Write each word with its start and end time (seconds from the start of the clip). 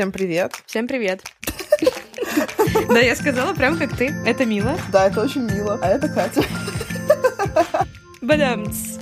Всем 0.00 0.12
привет. 0.12 0.54
Всем 0.64 0.88
привет. 0.88 1.20
Да, 2.88 3.00
я 3.00 3.14
сказала 3.14 3.52
прям 3.52 3.76
как 3.76 3.94
ты. 3.94 4.06
Это 4.24 4.46
мило. 4.46 4.78
Да, 4.90 5.08
это 5.08 5.20
очень 5.20 5.42
мило. 5.42 5.78
А 5.82 5.88
это 5.88 6.08
Катя. 6.08 6.42
Бадамц. 8.22 8.96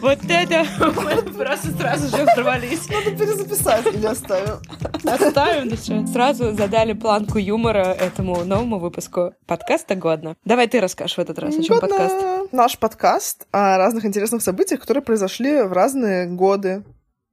Вот 0.00 0.18
это 0.28 0.66
мы 0.80 1.22
просто 1.38 1.70
сразу 1.78 2.08
же 2.08 2.24
взорвались. 2.24 2.88
Надо 2.88 3.12
перезаписать 3.12 3.86
или 3.94 4.04
оставим? 4.04 4.56
Оставим, 5.04 5.68
ну 5.68 5.76
что. 5.76 6.04
Сразу 6.08 6.52
задали 6.54 6.94
планку 6.94 7.38
юмора 7.38 7.84
этому 7.92 8.44
новому 8.44 8.80
выпуску 8.80 9.34
подкаста 9.46 9.94
«Годно». 9.94 10.34
Давай 10.44 10.66
ты 10.66 10.80
расскажешь 10.80 11.16
в 11.16 11.20
этот 11.20 11.38
раз, 11.38 11.56
о 11.58 11.62
чем 11.62 11.78
подкаст. 11.78 12.50
Наш 12.50 12.76
подкаст 12.76 13.46
о 13.52 13.78
разных 13.78 14.04
интересных 14.04 14.42
событиях, 14.42 14.80
которые 14.80 15.04
произошли 15.04 15.62
в 15.62 15.72
разные 15.72 16.26
годы. 16.26 16.82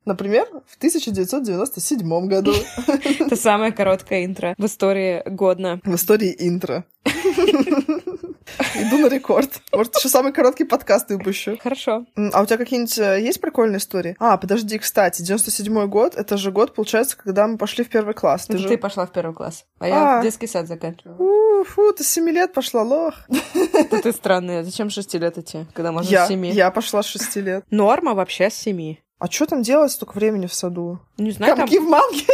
Например, 0.08 0.48
в 0.66 0.78
1997 0.78 2.28
году. 2.28 2.54
Это 3.20 3.36
самое 3.36 3.74
короткое 3.74 4.24
интро 4.24 4.56
в 4.57 4.66
истории 4.66 5.21
«Годно». 5.25 5.82
В 5.84 5.96
истории 5.96 6.34
интро. 6.39 6.86
Иду 8.75 8.98
на 9.00 9.07
рекорд. 9.10 9.62
Может, 9.74 9.96
еще 9.98 10.07
самый 10.07 10.32
короткий 10.32 10.64
подкаст 10.64 11.10
выпущу. 11.10 11.57
Хорошо. 11.62 12.06
А 12.15 12.42
у 12.42 12.46
тебя 12.46 12.57
какие-нибудь 12.57 12.98
э, 12.98 13.21
есть 13.21 13.42
прикольные 13.42 13.79
истории? 13.79 14.15
А, 14.20 14.38
подожди, 14.38 14.78
кстати, 14.78 15.21
97-й 15.21 15.88
год, 15.88 16.15
это 16.15 16.37
же 16.37 16.51
год, 16.51 16.74
получается, 16.74 17.18
когда 17.18 17.46
мы 17.48 17.57
пошли 17.57 17.84
в 17.84 17.89
первый 17.89 18.14
класс. 18.14 18.46
Ты 18.46 18.57
же... 18.57 18.68
ты 18.68 18.78
пошла 18.78 19.06
в 19.06 19.12
первый 19.12 19.36
класс, 19.36 19.65
а 19.79 19.87
я 19.87 20.18
А. 20.18 20.20
в 20.21 20.24
детский 20.24 20.48
сад 20.48 20.68
заканчивала. 20.68 21.18
У, 21.18 21.64
фу, 21.65 21.92
ты 21.92 22.04
с 22.04 22.07
7 22.07 22.29
лет 22.29 22.54
пошла, 22.54 22.84
лох. 22.84 23.15
Это 23.74 24.01
ты 24.01 24.12
странная. 24.14 24.64
Зачем 24.64 24.89
с 24.89 24.93
шести 24.93 25.18
лет 25.18 25.37
идти, 25.37 25.65
когда 25.74 25.92
можно 25.92 26.10
с 26.10 26.28
семи? 26.28 26.51
я 26.51 26.71
пошла 26.71 27.04
с 27.04 27.07
6 27.07 27.36
лет. 27.37 27.65
Норма 27.70 28.14
вообще 28.14 28.50
с 28.50 28.56
семи. 28.56 29.01
А 29.20 29.30
что 29.30 29.46
там 29.48 29.64
делать 29.64 29.92
столько 29.92 30.14
времени 30.14 30.46
в 30.46 30.54
саду? 30.54 31.00
Не 31.18 31.32
знаю, 31.32 31.56
там, 31.56 31.68
Комки 31.68 31.80
в 31.80 31.88
манге. 31.89 32.26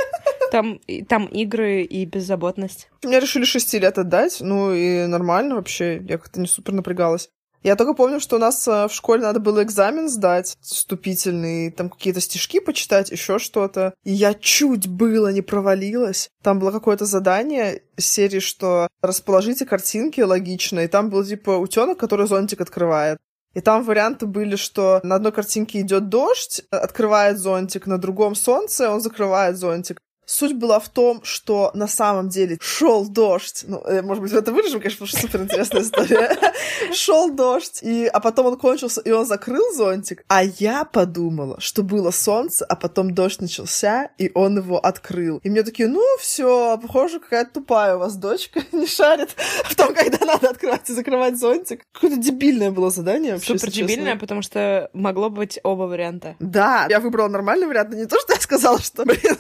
там, 0.52 0.74
и- 0.88 1.04
там 1.04 1.26
игры 1.28 1.84
и 1.84 2.06
беззаботность. 2.06 2.90
Меня 3.04 3.20
решили 3.20 3.46
6 3.46 3.74
лет 3.80 3.98
отдать, 3.98 4.38
ну 4.42 4.74
и 4.74 5.06
нормально 5.06 5.56
вообще, 5.56 5.98
я 6.08 6.18
как-то 6.18 6.40
не 6.40 6.48
супер 6.48 6.74
напрягалась. 6.74 7.30
Я 7.64 7.78
только 7.78 7.94
помню, 7.94 8.20
что 8.20 8.36
у 8.36 8.40
нас 8.40 8.68
э, 8.68 8.90
в 8.90 8.94
школе 8.94 9.22
надо 9.22 9.40
было 9.40 9.64
экзамен 9.64 10.10
сдать, 10.10 10.58
вступительный, 10.62 11.72
там 11.72 11.90
какие-то 11.90 12.20
стишки 12.20 12.60
почитать, 12.60 13.10
еще 13.10 13.40
что-то. 13.40 13.94
И 14.04 14.12
я 14.12 14.34
чуть 14.34 14.88
было 14.90 15.32
не 15.32 15.42
провалилась. 15.42 16.30
Там 16.44 16.60
было 16.60 16.72
какое-то 16.72 17.06
задание 17.06 17.82
серии, 17.98 18.40
что 18.40 18.90
расположите 19.02 19.66
картинки 19.66 20.20
логично, 20.20 20.82
и 20.82 20.88
там 20.88 21.10
был 21.10 21.24
типа 21.24 21.52
утенок, 21.52 21.98
который 21.98 22.28
зонтик 22.28 22.60
открывает. 22.60 23.18
И 23.54 23.62
там 23.62 23.84
варианты 23.84 24.26
были, 24.26 24.56
что 24.56 25.00
на 25.04 25.16
одной 25.16 25.32
картинке 25.32 25.82
идет 25.82 26.10
дождь, 26.10 26.62
открывает 26.72 27.38
зонтик, 27.38 27.86
на 27.86 27.98
другом 28.00 28.36
солнце, 28.36 28.90
он 28.90 29.00
закрывает 29.00 29.58
зонтик. 29.58 30.00
Суть 30.26 30.54
была 30.54 30.80
в 30.80 30.90
том, 30.90 31.22
что 31.24 31.72
на 31.74 31.88
самом 31.88 32.30
деле 32.30 32.58
шел 32.62 33.08
дождь. 33.08 33.66
Ну, 33.68 33.82
э, 33.82 34.02
может 34.02 34.24
быть, 34.24 34.32
это 34.32 34.52
вырежем, 34.52 34.80
конечно, 34.80 35.06
потому 35.06 35.08
что 35.08 35.22
супер 35.22 35.42
интересная 35.42 35.82
история. 35.82 36.38
Шел 36.94 37.32
дождь, 37.32 37.80
и, 37.82 38.06
а 38.06 38.20
потом 38.20 38.48
он 38.48 38.58
кончился, 38.58 39.02
и 39.02 39.12
он 39.12 39.26
закрыл 39.26 39.74
зонтик. 39.74 40.24
А 40.28 40.44
я 40.44 40.86
подумала, 40.86 41.60
что 41.60 41.84
было 41.84 42.12
солнце, 42.12 42.66
а 42.66 42.76
потом 42.76 43.14
дождь 43.14 43.42
начался, 43.42 44.12
и 44.18 44.32
он 44.34 44.58
его 44.58 44.80
открыл. 44.80 45.40
И 45.44 45.50
мне 45.50 45.64
такие, 45.64 45.90
ну, 45.90 46.04
все, 46.20 46.78
похоже, 46.82 47.20
какая-то 47.20 47.56
тупая 47.56 47.96
у 47.96 48.00
вас 48.00 48.16
дочка, 48.16 48.62
не 48.72 48.88
шарит 48.88 49.36
в 49.66 49.76
том, 49.76 49.94
когда 49.94 50.26
надо 50.26 50.50
открывать 50.50 50.90
и 50.90 50.94
закрывать 50.94 51.38
зонтик. 51.38 51.84
Какое-то 51.92 52.18
дебильное 52.18 52.72
было 52.72 52.90
задание 52.90 53.34
вообще, 53.34 53.58
Супер 53.58 53.72
дебильная, 53.72 54.16
потому 54.16 54.42
что 54.42 54.90
могло 54.94 55.30
быть 55.30 55.60
оба 55.64 55.84
варианта. 55.84 56.36
Да, 56.40 56.88
я 56.90 57.00
выбрала 57.00 57.28
нормальный 57.28 57.68
вариант, 57.68 57.90
но 57.92 57.98
не 57.98 58.06
то, 58.06 58.20
что 58.20 58.34
я 58.34 58.40
сказала, 58.40 58.80
что, 58.80 59.06
блин, 59.06 59.38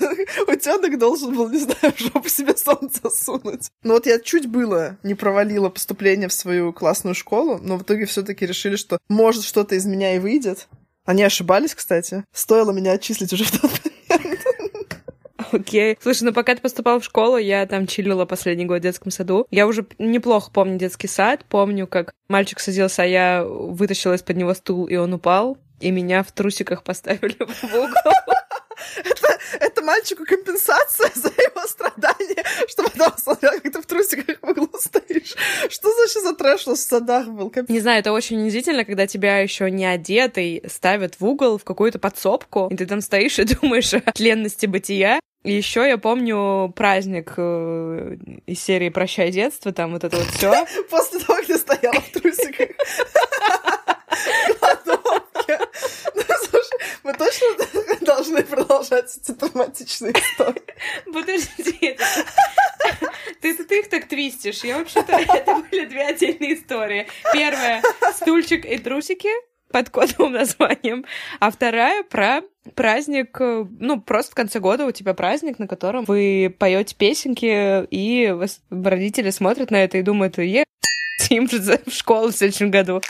утенок 0.74 1.00
должен 1.00 1.36
был, 1.36 1.50
не 1.50 1.60
знаю, 1.60 1.94
в 1.96 2.00
жопу 2.00 2.30
себе 2.30 2.56
солнце 2.56 3.10
сунуть. 3.10 3.70
Но 3.84 3.94
вот 3.94 4.06
я 4.06 4.20
чуть 4.20 4.48
было 4.48 4.98
не 5.04 5.16
провалила 5.16 5.70
поступление 5.70 6.28
в 6.28 6.34
свою 6.34 6.74
классную 6.74 7.16
школу, 7.16 7.60
но 7.62 7.78
в 7.78 7.84
итоге 7.84 8.06
все 8.06 8.24
таки 8.24 8.46
решили, 8.46 8.76
что 8.76 8.98
может 9.10 9.44
что-то 9.44 9.76
из 9.76 9.86
меня 9.86 10.16
и 10.16 10.20
выйдет. 10.20 10.68
Они 11.06 11.24
ошибались, 11.24 11.76
кстати. 11.76 12.24
Стоило 12.32 12.72
меня 12.72 12.94
отчислить 12.94 13.34
уже 13.34 13.44
в 13.44 13.52
тот 13.52 13.72
момент. 14.10 14.40
Окей. 15.52 15.98
Слушай, 16.02 16.24
ну 16.24 16.34
пока 16.34 16.56
ты 16.56 16.62
поступал 16.62 17.00
в 17.00 17.04
школу, 17.04 17.38
я 17.38 17.66
там 17.68 17.86
чилила 17.86 18.26
последний 18.26 18.66
год 18.66 18.80
в 18.80 18.84
детском 18.84 19.12
саду. 19.12 19.46
Я 19.52 19.68
уже 19.68 19.86
неплохо 20.00 20.50
помню 20.52 20.80
детский 20.80 21.08
сад. 21.08 21.46
Помню, 21.48 21.86
как 21.86 22.14
мальчик 22.28 22.60
садился, 22.60 23.04
а 23.04 23.06
я 23.06 23.44
вытащила 23.44 24.14
из-под 24.14 24.38
него 24.38 24.54
стул, 24.54 24.86
и 24.86 24.96
он 24.96 25.14
упал. 25.14 25.58
И 25.80 25.92
меня 25.92 26.24
в 26.24 26.32
трусиках 26.32 26.84
поставили 26.86 27.36
в 27.38 27.76
угол. 27.76 28.34
Это, 28.98 29.40
это 29.60 29.82
мальчику 29.82 30.26
компенсация 30.26 31.12
за 31.16 31.30
его 31.30 31.68
страдания, 31.68 32.44
что 32.68 32.84
потом 32.84 33.18
смотрел, 33.18 33.52
как 33.62 33.74
ты 33.74 33.82
в 33.82 33.86
трусиках 33.86 34.38
в 34.42 34.50
углу 34.50 34.70
стоишь. 34.80 35.36
Что 35.70 35.90
за 35.94 36.22
за 36.22 36.36
трэш 36.36 36.66
в 36.66 36.76
садах 36.76 37.28
был? 37.28 37.50
Капец. 37.50 37.70
Не 37.70 37.80
знаю, 37.80 38.00
это 38.00 38.12
очень 38.12 38.38
унизительно, 38.38 38.86
когда 38.86 39.08
тебя 39.08 39.40
еще 39.40 39.70
не 39.70 39.86
одетый 39.86 40.64
ставят 40.68 41.20
в 41.20 41.26
угол 41.26 41.58
в 41.58 41.64
какую-то 41.64 42.00
подсобку, 42.00 42.68
и 42.72 42.76
ты 42.76 42.86
там 42.86 43.02
стоишь 43.02 43.40
и 43.40 43.44
думаешь 43.62 43.94
о 43.94 44.12
тленности 44.12 44.66
бытия. 44.66 45.20
Еще 45.44 45.86
я 45.86 45.98
помню 45.98 46.72
праздник 46.74 47.34
э, 47.36 48.16
из 48.46 48.64
серии 48.64 48.88
«Прощай 48.88 49.30
детство», 49.30 49.74
там 49.74 49.92
вот 49.92 50.06
это 50.06 50.16
вот 50.16 50.28
все. 50.28 50.66
После 50.90 51.20
того, 51.20 51.36
как 51.36 51.48
ты 51.48 51.58
стояла 51.58 52.00
в 52.00 52.12
трусиках. 52.12 52.70
в 54.48 54.60
кладовке. 54.60 55.60
Ну, 56.16 56.22
слушай, 56.50 56.80
мы 57.14 57.18
точно 57.18 57.96
должны 58.02 58.44
продолжать 58.44 59.16
эти 59.18 59.32
травматичные 59.32 60.14
истории. 60.14 60.64
Подожди, 61.06 61.98
ты, 63.42 63.56
ты, 63.56 63.64
ты 63.64 63.80
их 63.80 63.90
так 63.90 64.08
твистишь. 64.08 64.64
Я 64.64 64.80
вообще-то... 64.80 65.14
Это 65.14 65.64
были 65.70 65.86
две 65.86 66.08
отдельные 66.08 66.56
истории. 66.56 67.08
Первая— 67.34 67.82
стульчик 68.14 68.66
и 68.66 68.78
трусики 68.78 69.30
под 69.72 69.90
кодовым 69.90 70.34
названием, 70.34 71.04
а 71.40 71.50
вторая 71.50 72.04
про 72.04 72.42
праздник, 72.76 73.40
ну, 73.40 74.00
просто 74.00 74.32
в 74.34 74.36
конце 74.36 74.60
года 74.60 74.86
у 74.86 74.92
тебя 74.92 75.16
праздник, 75.16 75.58
на 75.58 75.68
котором 75.68 76.06
вы 76.06 76.56
поете 76.60 76.96
песенки, 76.96 77.84
и 77.90 78.36
родители 78.70 79.32
смотрят 79.32 79.72
на 79.72 79.84
это 79.84 79.98
и 79.98 80.04
думают, 80.04 80.38
е, 80.38 80.64
им 81.32 81.50
же 81.50 81.60
в 81.88 81.92
школу 81.92 82.28
в 82.28 82.36
следующем 82.36 82.70
году. 82.70 83.02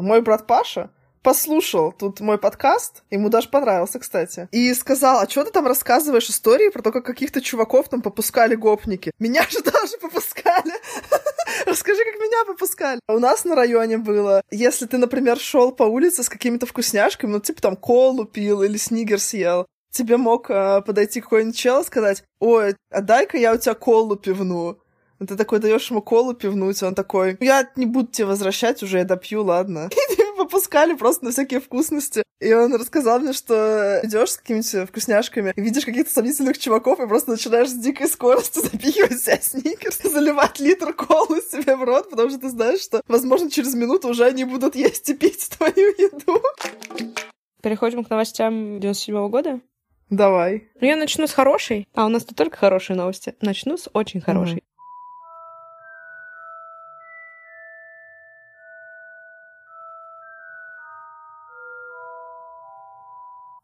Мой 0.00 0.20
брат 0.20 0.48
Паша 0.48 0.90
послушал 1.22 1.92
тут 1.92 2.20
мой 2.20 2.38
подкаст, 2.38 3.02
ему 3.10 3.28
даже 3.28 3.48
понравился, 3.48 3.98
кстати, 3.98 4.48
и 4.52 4.72
сказал, 4.74 5.20
а 5.20 5.28
что 5.28 5.44
ты 5.44 5.50
там 5.50 5.66
рассказываешь 5.66 6.30
истории 6.30 6.70
про 6.70 6.82
то, 6.82 6.92
как 6.92 7.04
каких-то 7.04 7.40
чуваков 7.40 7.88
там 7.88 8.02
попускали 8.02 8.54
гопники? 8.54 9.12
Меня 9.18 9.42
же 9.48 9.62
даже 9.62 9.98
попускали. 10.00 10.72
Расскажи, 11.66 12.00
как 12.04 12.20
меня 12.20 12.44
попускали. 12.46 13.00
У 13.08 13.18
нас 13.18 13.44
на 13.44 13.54
районе 13.54 13.98
было, 13.98 14.42
если 14.50 14.86
ты, 14.86 14.98
например, 14.98 15.38
шел 15.38 15.72
по 15.72 15.84
улице 15.84 16.22
с 16.22 16.28
какими-то 16.28 16.66
вкусняшками, 16.66 17.32
ну, 17.32 17.40
типа 17.40 17.60
там 17.60 17.76
колу 17.76 18.24
пил 18.24 18.62
или 18.62 18.76
снигер 18.76 19.20
съел, 19.20 19.66
тебе 19.90 20.16
мог 20.16 20.50
э, 20.50 20.82
подойти 20.82 21.20
какой-нибудь 21.20 21.56
чел 21.56 21.82
и 21.82 21.84
сказать, 21.84 22.24
ой, 22.38 22.76
а 22.90 23.00
дай-ка 23.00 23.36
я 23.36 23.52
у 23.52 23.58
тебя 23.58 23.74
колу 23.74 24.16
пивну. 24.16 24.78
Ты 25.18 25.36
такой 25.36 25.58
даешь 25.58 25.90
ему 25.90 26.00
колу 26.00 26.32
пивнуть, 26.32 26.82
он 26.82 26.94
такой, 26.94 27.36
я 27.40 27.68
не 27.76 27.84
буду 27.84 28.10
тебе 28.10 28.26
возвращать 28.26 28.82
уже, 28.82 28.98
я 28.98 29.04
допью, 29.04 29.44
ладно. 29.44 29.90
И 30.18 30.19
тебя 30.40 30.44
попускали 30.44 30.94
просто 30.94 31.24
на 31.24 31.30
всякие 31.30 31.60
вкусности. 31.60 32.22
И 32.40 32.52
он 32.52 32.74
рассказал 32.74 33.20
мне, 33.20 33.32
что 33.32 34.00
идешь 34.02 34.32
с 34.32 34.36
какими-то 34.38 34.86
вкусняшками, 34.86 35.52
и 35.54 35.60
видишь 35.60 35.84
каких-то 35.84 36.10
сомнительных 36.10 36.58
чуваков, 36.58 37.00
и 37.00 37.06
просто 37.06 37.32
начинаешь 37.32 37.68
с 37.68 37.74
дикой 37.74 38.08
скоростью 38.08 38.62
запихивать 38.70 39.20
себя 39.20 39.38
сникерс, 39.40 39.98
заливать 40.02 40.58
литр 40.58 40.92
колы 40.92 41.42
себе 41.42 41.76
в 41.76 41.84
рот, 41.84 42.10
потому 42.10 42.30
что 42.30 42.40
ты 42.40 42.48
знаешь, 42.48 42.80
что, 42.80 43.02
возможно, 43.08 43.50
через 43.50 43.74
минуту 43.74 44.08
уже 44.08 44.24
они 44.24 44.44
будут 44.44 44.74
есть 44.74 45.08
и 45.08 45.14
пить 45.14 45.50
твою 45.56 45.88
еду. 45.98 46.42
Переходим 47.62 48.04
к 48.04 48.10
новостям 48.10 48.80
97 48.80 49.28
года. 49.28 49.60
Давай. 50.08 50.68
Ну, 50.80 50.86
я 50.86 50.96
начну 50.96 51.26
с 51.26 51.32
хорошей. 51.32 51.86
А 51.94 52.06
у 52.06 52.08
нас 52.08 52.24
тут 52.24 52.36
только 52.36 52.56
хорошие 52.56 52.96
новости. 52.96 53.36
Начну 53.42 53.76
с 53.76 53.88
очень 53.92 54.20
хорошей. 54.20 54.64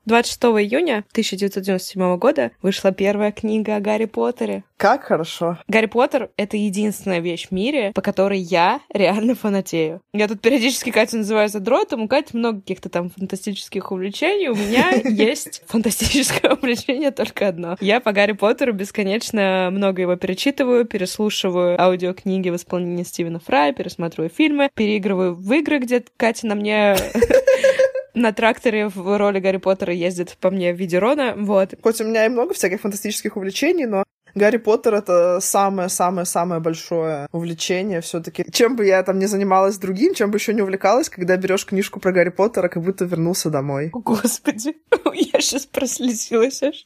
26 0.06 0.44
июня 0.44 1.04
1997 1.10 2.16
года 2.16 2.52
вышла 2.62 2.92
первая 2.92 3.32
книга 3.32 3.74
о 3.74 3.80
Гарри 3.80 4.04
Поттере. 4.04 4.62
Как 4.76 5.04
хорошо. 5.04 5.58
Гарри 5.66 5.86
Поттер— 5.86 6.30
это 6.36 6.56
единственная 6.56 7.18
вещь 7.18 7.48
в 7.48 7.50
мире, 7.50 7.90
по 7.92 8.02
которой 8.02 8.38
я 8.38 8.80
реально 8.92 9.34
фанатею. 9.34 10.02
Я 10.12 10.28
тут 10.28 10.40
периодически 10.40 10.90
Катю 10.90 11.18
называю 11.18 11.48
задротом, 11.48 12.02
у 12.02 12.08
Кати 12.08 12.36
много 12.36 12.60
каких-то 12.60 12.88
там 12.88 13.10
фантастических 13.10 13.90
увлечений, 13.90 14.48
у 14.48 14.54
меня 14.54 14.90
есть 15.04 15.62
фантастическое 15.66 16.52
увлечение 16.52 17.10
только 17.10 17.48
одно. 17.48 17.76
Я 17.80 17.98
по 17.98 18.12
Гарри 18.12 18.32
Поттеру 18.32 18.74
бесконечно 18.74 19.70
много 19.72 20.02
его 20.02 20.14
перечитываю, 20.14 20.84
переслушиваю 20.84 21.80
аудиокниги 21.82 22.50
в 22.50 22.56
исполнении 22.56 23.02
Стивена 23.02 23.40
Фрая, 23.40 23.72
пересматриваю 23.72 24.30
фильмы, 24.30 24.70
переигрываю 24.74 25.34
в 25.34 25.52
игры, 25.52 25.80
где 25.80 26.04
Катя 26.16 26.46
на 26.46 26.54
мне 26.54 26.96
на 28.16 28.32
тракторе 28.32 28.88
в 28.88 29.18
роли 29.18 29.38
Гарри 29.38 29.58
Поттера 29.58 29.92
ездит 29.92 30.36
по 30.40 30.50
мне 30.50 30.72
в 30.72 30.76
виде 30.76 30.98
Рона, 30.98 31.34
вот. 31.36 31.74
Хоть 31.82 32.00
у 32.00 32.04
меня 32.04 32.24
и 32.24 32.28
много 32.28 32.54
всяких 32.54 32.80
фантастических 32.80 33.36
увлечений, 33.36 33.84
но 33.84 34.04
Гарри 34.34 34.56
Поттер— 34.56 34.94
это 34.96 35.38
самое-самое-самое 35.40 36.60
большое 36.60 37.28
увлечение 37.32 38.00
все 38.00 38.20
таки 38.20 38.44
Чем 38.50 38.76
бы 38.76 38.86
я 38.86 39.02
там 39.02 39.18
не 39.18 39.26
занималась 39.26 39.78
другим, 39.78 40.14
чем 40.14 40.30
бы 40.30 40.38
еще 40.38 40.54
не 40.54 40.62
увлекалась, 40.62 41.08
когда 41.08 41.36
берешь 41.36 41.66
книжку 41.66 42.00
про 42.00 42.12
Гарри 42.12 42.30
Поттера, 42.30 42.68
как 42.68 42.82
будто 42.82 43.04
вернулся 43.04 43.50
домой. 43.50 43.90
Господи, 43.92 44.76
я 45.14 45.40
сейчас 45.40 45.66
прослезилась 45.66 46.62
аж. 46.62 46.84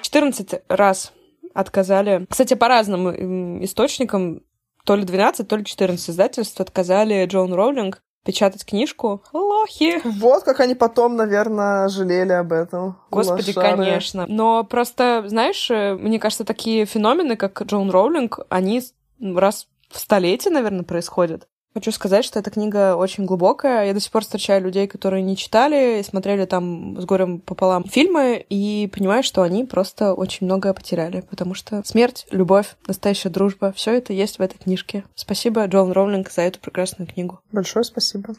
14 0.00 0.62
раз 0.68 1.12
отказали. 1.54 2.26
Кстати, 2.28 2.54
по 2.54 2.68
разным 2.68 3.64
источникам, 3.64 4.42
то 4.84 4.96
ли 4.96 5.04
12, 5.04 5.46
то 5.46 5.56
ли 5.56 5.64
14 5.64 6.10
издательств 6.10 6.60
отказали 6.60 7.26
Джон 7.26 7.52
Роулинг 7.52 8.02
печатать 8.28 8.66
книжку. 8.66 9.22
Лохи! 9.32 10.02
Вот 10.04 10.44
как 10.44 10.60
они 10.60 10.74
потом, 10.74 11.16
наверное, 11.16 11.88
жалели 11.88 12.32
об 12.32 12.52
этом. 12.52 12.98
Господи, 13.10 13.54
Лошары. 13.56 13.76
конечно. 13.76 14.26
Но 14.28 14.64
просто, 14.64 15.24
знаешь, 15.28 15.70
э, 15.70 15.94
мне 15.94 16.18
кажется, 16.18 16.44
такие 16.44 16.84
феномены, 16.84 17.36
как 17.36 17.62
Джон 17.62 17.90
Роулинг, 17.90 18.40
они 18.50 18.82
раз 19.18 19.66
в 19.90 19.98
столетие, 19.98 20.52
наверное, 20.52 20.84
происходят. 20.84 21.48
Хочу 21.78 21.92
сказать, 21.92 22.24
что 22.24 22.40
эта 22.40 22.50
книга 22.50 22.96
очень 22.96 23.24
глубокая. 23.24 23.86
Я 23.86 23.94
до 23.94 24.00
сих 24.00 24.10
пор 24.10 24.22
встречаю 24.22 24.64
людей, 24.64 24.88
которые 24.88 25.22
не 25.22 25.36
читали, 25.36 26.02
смотрели 26.02 26.44
там 26.44 27.00
с 27.00 27.04
горем 27.04 27.38
пополам 27.38 27.84
фильмы, 27.84 28.44
и 28.48 28.90
понимаю, 28.92 29.22
что 29.22 29.42
они 29.42 29.64
просто 29.64 30.12
очень 30.12 30.46
многое 30.46 30.72
потеряли, 30.72 31.20
потому 31.20 31.54
что 31.54 31.80
смерть, 31.84 32.26
любовь, 32.32 32.74
настоящая 32.88 33.28
дружба, 33.28 33.72
все 33.76 33.92
это 33.92 34.12
есть 34.12 34.40
в 34.40 34.42
этой 34.42 34.58
книжке. 34.58 35.04
Спасибо, 35.14 35.64
Джон 35.66 35.92
Роулинг, 35.92 36.32
за 36.32 36.42
эту 36.42 36.58
прекрасную 36.58 37.06
книгу. 37.06 37.38
Большое 37.52 37.84
спасибо. 37.84 38.34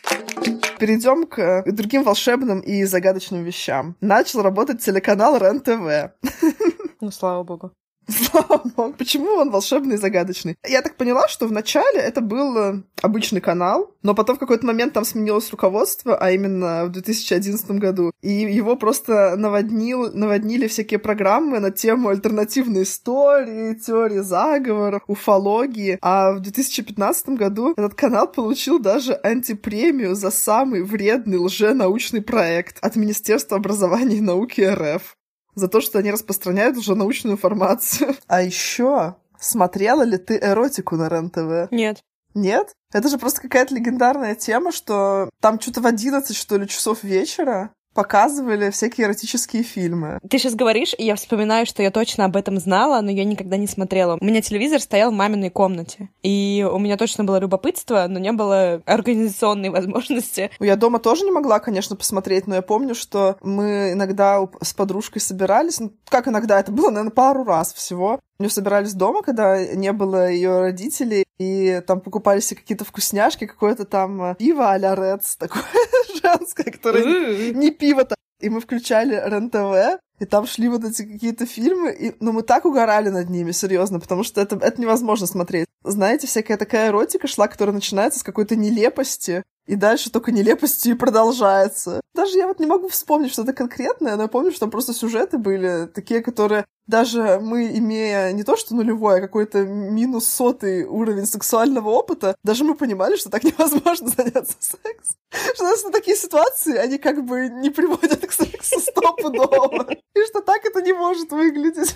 Перейдем 0.77 1.25
к 1.25 1.63
другим 1.65 2.03
волшебным 2.03 2.59
и 2.59 2.83
загадочным 2.83 3.45
вещам. 3.45 3.95
Начал 4.01 4.41
работать 4.41 4.83
телеканал 4.83 5.38
РЕН-ТВ. 5.38 6.12
Ну, 7.01 7.12
слава 7.12 7.44
богу. 7.45 7.71
Слава 8.32 8.62
богу. 8.76 8.94
Почему 8.98 9.34
он 9.36 9.52
волшебный 9.52 9.96
и 9.96 9.98
загадочный? 9.98 10.58
Я 10.68 10.82
так 10.82 10.96
поняла, 10.96 11.28
что 11.28 11.48
вначале 11.48 12.00
это 12.00 12.22
был 12.22 12.58
э, 12.58 12.82
обычный 13.02 13.42
канал, 13.42 13.96
но 14.02 14.16
потом 14.16 14.38
в 14.38 14.40
какой-то 14.40 14.66
момент 14.66 14.94
там 14.94 15.06
сменилось 15.06 15.52
руководство, 15.52 16.18
а 16.18 16.32
именно 16.32 16.86
в 16.86 16.90
2011 16.90 17.72
году. 17.72 18.12
И 18.22 18.32
его 18.32 18.76
просто 18.76 19.36
наводнил, 19.38 20.12
наводнили 20.12 20.68
всякие 20.68 21.00
программы 21.00 21.60
на 21.60 21.72
тему 21.72 22.10
альтернативной 22.10 22.84
истории, 22.84 23.76
теории 23.76 24.20
заговора, 24.20 25.02
уфологии. 25.08 26.00
А 26.02 26.32
в 26.32 26.40
2015 26.40 27.30
году 27.30 27.74
этот 27.78 27.94
канал 27.94 28.28
получил 28.32 28.80
даже 28.80 29.14
антипремию 29.14 30.16
за 30.16 30.32
самый 30.32 30.84
вредный 30.84 31.38
лженаучный 31.38 32.22
проект 32.22 32.78
от 32.82 32.96
Министерства 32.96 33.58
образования 33.58 34.18
и 34.18 34.22
науки 34.22 34.62
РФ 34.62 35.16
за 35.60 35.68
то, 35.68 35.82
что 35.82 36.00
они 36.00 36.12
распространяют 36.12 36.78
уже 36.78 36.96
научную 36.96 37.36
информацию. 37.36 38.16
А 38.28 38.42
еще 38.42 39.16
смотрела 39.40 40.04
ли 40.04 40.18
ты 40.18 40.38
эротику 40.38 40.96
на 40.96 41.10
РЕН-ТВ? 41.10 41.72
Нет. 41.72 42.00
Нет? 42.34 42.74
Это 42.94 43.10
же 43.10 43.18
просто 43.18 43.42
какая-то 43.42 43.74
легендарная 43.76 44.36
тема, 44.36 44.72
что 44.72 45.30
там 45.42 45.60
что-то 45.60 45.82
в 45.82 45.88
11, 45.88 46.36
что 46.36 46.58
ли, 46.58 46.68
часов 46.68 47.04
вечера 47.04 47.72
показывали 48.00 48.69
всякие 48.69 49.07
эротические 49.07 49.62
фильмы. 49.62 50.19
Ты 50.30 50.40
сейчас 50.40 50.56
говоришь, 50.56 50.96
и 50.98 51.04
я 51.04 51.16
вспоминаю, 51.16 51.66
что 51.66 51.84
я 51.84 51.92
точно 51.92 52.24
об 52.24 52.38
этом 52.38 52.57
знала, 52.57 53.01
но 53.01 53.12
я 53.12 53.25
никогда 53.25 53.57
не 53.57 53.68
смотрела. 53.68 54.18
У 54.22 54.24
меня 54.24 54.42
телевизор 54.42 54.80
стоял 54.80 55.12
в 55.12 55.16
маминой 55.16 55.50
комнате, 55.50 56.07
и 56.24 56.66
у 56.72 56.80
меня 56.80 56.96
точно 56.96 57.25
было 57.25 57.42
любопытство, 57.42 58.06
но 58.07 58.18
не 58.18 58.31
было 58.31 58.81
организационной 58.86 59.69
возможности. 59.80 60.50
Я 60.62 60.78
дома 60.78 61.00
тоже 61.00 61.25
не 61.25 61.31
могла, 61.31 61.60
конечно, 61.60 61.98
посмотреть, 61.98 62.48
но 62.48 62.56
я 62.56 62.62
помню, 62.62 62.96
что 62.96 63.36
мы 63.42 63.92
иногда 63.92 64.48
с 64.62 64.74
подружкой 64.74 65.22
собирались, 65.22 65.81
ну, 65.81 65.92
как 66.07 66.30
иногда, 66.30 66.57
это 66.57 66.72
было, 66.72 66.92
наверное, 66.92 67.12
пару 67.12 67.44
раз 67.44 67.74
всего, 67.74 68.22
мы 68.40 68.50
собирались 68.50 68.94
дома, 68.94 69.24
когда 69.24 69.66
не 69.75 69.92
было 69.92 70.30
ее 70.30 70.60
родителей, 70.62 71.25
и 71.39 71.81
там 71.88 72.01
покупали 72.01 72.41
себе 72.41 72.59
какие-то 72.59 72.86
вкусняшки, 72.86 73.47
какое-то 73.47 73.86
там 73.86 74.21
э, 74.21 74.36
пиво 74.36 74.71
а-ля 74.71 74.94
Редс, 74.94 75.38
такое 75.38 75.63
женское, 76.21 76.71
которое 76.71 77.53
не 77.53 77.71
пиво-то. 77.71 78.15
И 78.41 78.50
мы 78.50 78.62
включали 78.62 79.15
РЕН-ТВ, 79.15 80.00
и 80.19 80.25
там 80.25 80.45
шли 80.45 80.69
вот 80.69 80.83
эти 80.83 81.03
какие-то 81.03 81.45
фильмы, 81.45 81.91
и, 81.91 82.15
ну, 82.19 82.31
мы 82.31 82.41
так 82.41 82.65
угорали 82.65 83.09
над 83.09 83.30
ними, 83.30 83.51
серьезно, 83.51 84.00
потому 84.00 84.24
что 84.24 84.39
это, 84.41 84.57
это 84.57 84.80
невозможно 84.80 85.27
смотреть. 85.27 85.68
Знаете, 85.83 86.27
всякая 86.27 86.57
такая 86.57 86.89
эротика 86.89 87.27
шла, 87.27 87.47
которая 87.47 87.74
начинается 87.74 88.19
с 88.19 88.24
какой-то 88.24 88.56
нелепости, 88.56 89.44
и 89.69 89.75
дальше 89.75 90.10
только 90.10 90.31
нелепостью 90.31 90.94
и 90.94 90.98
продолжается. 90.98 92.01
Даже 92.16 92.39
я 92.39 92.48
вот 92.48 92.60
не 92.60 92.66
могу 92.66 92.89
вспомнить 92.89 93.31
что-то 93.31 93.54
конкретное, 93.54 94.16
но 94.16 94.24
я 94.24 94.27
помню, 94.27 94.50
что 94.50 94.62
там 94.62 94.71
просто 94.71 94.95
сюжеты 94.95 95.38
были 95.38 95.86
такие, 95.86 96.24
которые 96.24 96.66
даже 96.88 97.39
мы, 97.39 97.68
имея 97.77 98.31
не 98.31 98.44
то 98.44 98.57
что 98.57 98.74
нулевой, 98.74 99.19
а 99.19 99.21
какой-то 99.21 99.66
минус 99.66 100.27
сотый 100.27 100.86
уровень 100.86 101.27
сексуального 101.27 101.89
опыта, 101.89 102.36
даже 102.44 102.63
мы 102.63 102.74
понимали, 102.74 103.16
что 103.16 103.30
так 103.30 103.44
невозможно 103.44 104.07
заняться 104.07 104.56
сексом. 104.60 105.18
Что 105.54 105.86
на 105.86 105.92
такие 105.92 106.18
ситуации, 106.18 106.75
они 106.75 106.98
как 106.98 107.24
бы 107.24 107.48
не 107.50 107.69
приводят 107.69 108.25
к 108.25 108.31
сексу 108.31 108.80
стопудово. 108.80 109.88
И 110.15 110.25
что 110.25 110.42
так 110.42 110.65
это 110.65 110.81
не 110.81 110.94
может 110.94 111.31
выглядеть. 111.31 111.95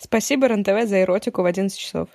Спасибо 0.00 0.48
РНТВ 0.48 0.88
за 0.88 1.02
эротику 1.02 1.42
в 1.42 1.46
11 1.46 1.78
часов. 1.78 2.08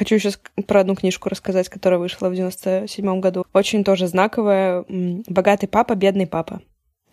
Хочу 0.00 0.18
сейчас 0.18 0.40
про 0.66 0.80
одну 0.80 0.96
книжку 0.96 1.28
рассказать, 1.28 1.68
которая 1.68 2.00
вышла 2.00 2.30
в 2.30 2.34
97 2.34 3.20
году. 3.20 3.44
Очень 3.52 3.84
тоже 3.84 4.06
знаковая. 4.06 4.86
«Богатый 4.88 5.66
папа, 5.66 5.94
бедный 5.94 6.26
папа». 6.26 6.62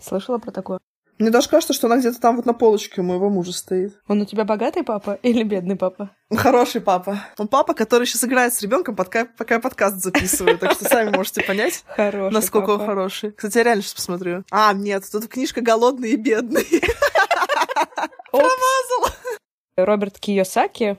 Слышала 0.02 0.38
про 0.38 0.52
такое? 0.52 0.80
Мне 1.20 1.30
даже 1.30 1.50
кажется, 1.50 1.74
что 1.74 1.88
она 1.88 1.98
где-то 1.98 2.22
там 2.22 2.38
вот 2.38 2.46
на 2.46 2.54
полочке 2.54 3.02
у 3.02 3.04
моего 3.04 3.30
мужа 3.30 3.52
стоит. 3.52 4.00
Он 4.08 4.22
у 4.22 4.26
тебя 4.26 4.46
богатый 4.46 4.84
папа 4.84 5.20
или 5.22 5.44
бедный 5.44 5.76
папа? 5.76 6.12
Хороший 6.34 6.80
папа. 6.80 7.26
Он 7.38 7.50
папа, 7.50 7.74
который 7.74 8.08
сейчас 8.08 8.24
играет 8.24 8.54
с 8.54 8.62
ребенком, 8.62 8.96
пока, 8.96 9.26
пока 9.38 9.56
я 9.56 9.60
подкаст 9.60 9.98
записываю. 9.98 10.58
Так 10.58 10.72
что 10.72 10.86
сами 10.86 11.14
можете 11.14 11.44
понять, 11.44 11.84
хороший 11.88 12.34
насколько 12.34 12.68
папа. 12.68 12.82
он 12.84 12.88
хороший. 12.88 13.32
Кстати, 13.34 13.58
я 13.58 13.64
реально 13.66 13.84
сейчас 13.84 13.96
посмотрю. 13.96 14.46
А, 14.50 14.72
нет, 14.72 15.04
тут 15.12 15.28
книжка 15.28 15.60
«Голодный 15.60 16.12
и 16.12 16.16
бедный». 16.16 16.66
Промазал. 18.32 19.14
Роберт 19.76 20.20
Кiyosaki 20.20 20.98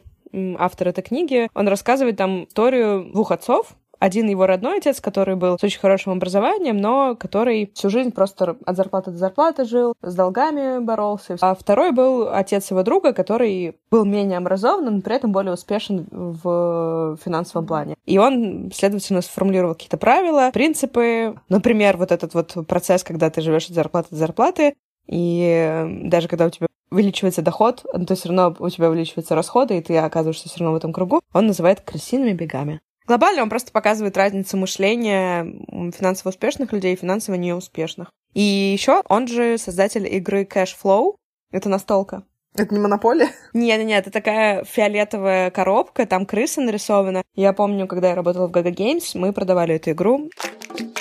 автор 0.58 0.88
этой 0.88 1.02
книги, 1.02 1.48
он 1.54 1.68
рассказывает 1.68 2.16
там 2.16 2.44
историю 2.44 3.10
двух 3.12 3.30
отцов, 3.30 3.76
один 3.98 4.28
его 4.28 4.46
родной 4.46 4.78
отец, 4.78 5.00
который 5.00 5.34
был 5.34 5.58
с 5.58 5.64
очень 5.64 5.80
хорошим 5.80 6.12
образованием, 6.12 6.76
но 6.76 7.16
который 7.16 7.70
всю 7.74 7.90
жизнь 7.90 8.12
просто 8.12 8.56
от 8.64 8.76
зарплаты 8.76 9.10
до 9.10 9.16
зарплаты 9.16 9.64
жил, 9.64 9.94
с 10.02 10.14
долгами 10.14 10.78
боролся. 10.78 11.36
А 11.40 11.54
второй 11.54 11.92
был 11.92 12.28
отец 12.28 12.70
его 12.70 12.82
друга, 12.82 13.12
который 13.12 13.76
был 13.90 14.04
менее 14.04 14.38
образован, 14.38 14.96
но 14.96 15.00
при 15.00 15.16
этом 15.16 15.32
более 15.32 15.52
успешен 15.52 16.06
в 16.10 17.18
финансовом 17.24 17.66
плане. 17.66 17.96
И 18.06 18.18
он, 18.18 18.70
следовательно, 18.72 19.20
сформулировал 19.20 19.74
какие-то 19.74 19.96
правила, 19.96 20.50
принципы. 20.52 21.34
Например, 21.48 21.96
вот 21.96 22.12
этот 22.12 22.34
вот 22.34 22.56
процесс, 22.68 23.02
когда 23.02 23.30
ты 23.30 23.40
живешь 23.40 23.66
от 23.66 23.74
зарплаты 23.74 24.08
до 24.10 24.16
зарплаты, 24.16 24.74
и 25.08 26.00
даже 26.04 26.28
когда 26.28 26.46
у 26.46 26.50
тебя 26.50 26.68
увеличивается 26.90 27.42
доход, 27.42 27.84
то 28.06 28.14
все 28.14 28.28
равно 28.28 28.56
у 28.58 28.68
тебя 28.70 28.88
увеличиваются 28.88 29.34
расходы, 29.34 29.78
и 29.78 29.82
ты 29.82 29.96
оказываешься 29.96 30.48
все 30.48 30.60
равно 30.60 30.74
в 30.74 30.76
этом 30.76 30.92
кругу, 30.92 31.20
он 31.32 31.46
называет 31.46 31.80
крысиными 31.80 32.32
бегами. 32.32 32.80
Глобально 33.06 33.42
он 33.42 33.48
просто 33.48 33.72
показывает 33.72 34.16
разницу 34.16 34.56
мышления 34.56 35.44
финансово 35.92 36.28
успешных 36.28 36.72
людей 36.72 36.92
и 36.92 36.98
финансово 36.98 37.36
неуспешных. 37.36 38.10
И 38.34 38.42
еще 38.42 39.02
он 39.08 39.26
же 39.26 39.56
создатель 39.56 40.06
игры 40.06 40.42
Cash 40.42 40.76
Flow. 40.82 41.14
Это 41.50 41.70
настолка. 41.70 42.24
Это 42.54 42.74
не 42.74 42.80
монополия? 42.80 43.30
Нет, 43.54 43.82
нет, 43.84 44.02
это 44.06 44.10
такая 44.10 44.64
фиолетовая 44.64 45.50
коробка, 45.50 46.06
там 46.06 46.26
крыса 46.26 46.60
нарисована. 46.60 47.22
Я 47.34 47.52
помню, 47.54 47.86
когда 47.86 48.10
я 48.10 48.14
работала 48.14 48.48
в 48.48 48.52
Gaga 48.52 48.74
Games, 48.74 49.12
мы 49.14 49.32
продавали 49.32 49.76
эту 49.76 49.92
игру. 49.92 50.28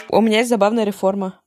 У 0.10 0.22
меня 0.22 0.38
есть 0.38 0.50
забавная 0.50 0.86
реформа. 0.86 1.42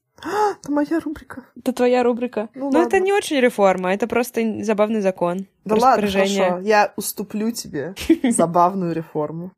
Это 0.59 0.73
моя 0.73 1.01
рубрика. 1.01 1.45
Это 1.57 1.73
твоя 1.73 2.03
рубрика. 2.03 2.49
Ну, 2.55 2.71
Но 2.71 2.83
это 2.83 2.99
не 2.99 3.13
очень 3.13 3.41
реформа, 3.41 3.93
это 3.93 4.07
просто 4.07 4.63
забавный 4.65 5.01
закон. 5.01 5.47
Да 5.65 5.77
ладно, 5.77 6.09
хорошо. 6.09 6.59
Я 6.61 6.93
уступлю 6.97 7.51
тебе 7.51 7.95
забавную 8.31 8.95
реформу. 8.95 9.53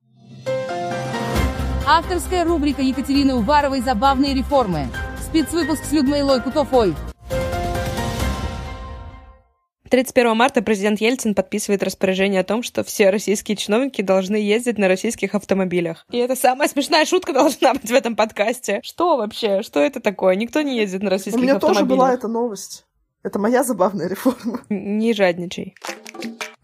Авторская 1.87 2.45
рубрика 2.45 2.81
Екатерины 2.83 3.35
Уваровой 3.35 3.81
«Забавные 3.81 4.35
реформы». 4.35 4.87
Спецвыпуск 5.21 5.85
с 5.85 5.93
Людмилой 5.93 6.41
Кутофой. 6.41 6.95
31 9.93 10.35
марта 10.35 10.63
президент 10.63 11.03
Ельцин 11.03 11.35
подписывает 11.35 11.83
распоряжение 11.83 12.41
о 12.41 12.45
том, 12.45 12.63
что 12.63 12.83
все 12.83 13.11
российские 13.11 13.59
чиновники 13.59 14.01
должны 14.01 14.37
ездить 14.37 14.79
на 14.79 14.89
российских 14.89 15.35
автомобилях. 15.35 16.07
И 16.11 16.17
это 16.17 16.35
самая 16.35 16.67
смешная 16.67 17.05
шутка 17.05 17.35
должна 17.35 17.75
быть 17.75 17.91
в 17.91 17.93
этом 17.93 18.17
подкасте. 18.17 18.81
Что 18.83 19.19
вообще? 19.19 19.61
Что 19.61 19.81
это 19.81 20.01
такое? 20.01 20.35
Никто 20.35 20.63
не 20.63 20.79
ездит 20.79 21.03
на 21.03 21.11
российских 21.11 21.35
автомобилях. 21.35 21.63
У 21.63 21.67
меня 21.67 21.75
тоже 21.75 21.85
была 21.85 22.15
эта 22.15 22.27
новость. 22.27 22.87
Это 23.23 23.39
моя 23.39 23.63
забавная 23.65 24.09
реформа. 24.09 24.63
Не 24.71 25.13
жадничай. 25.13 25.75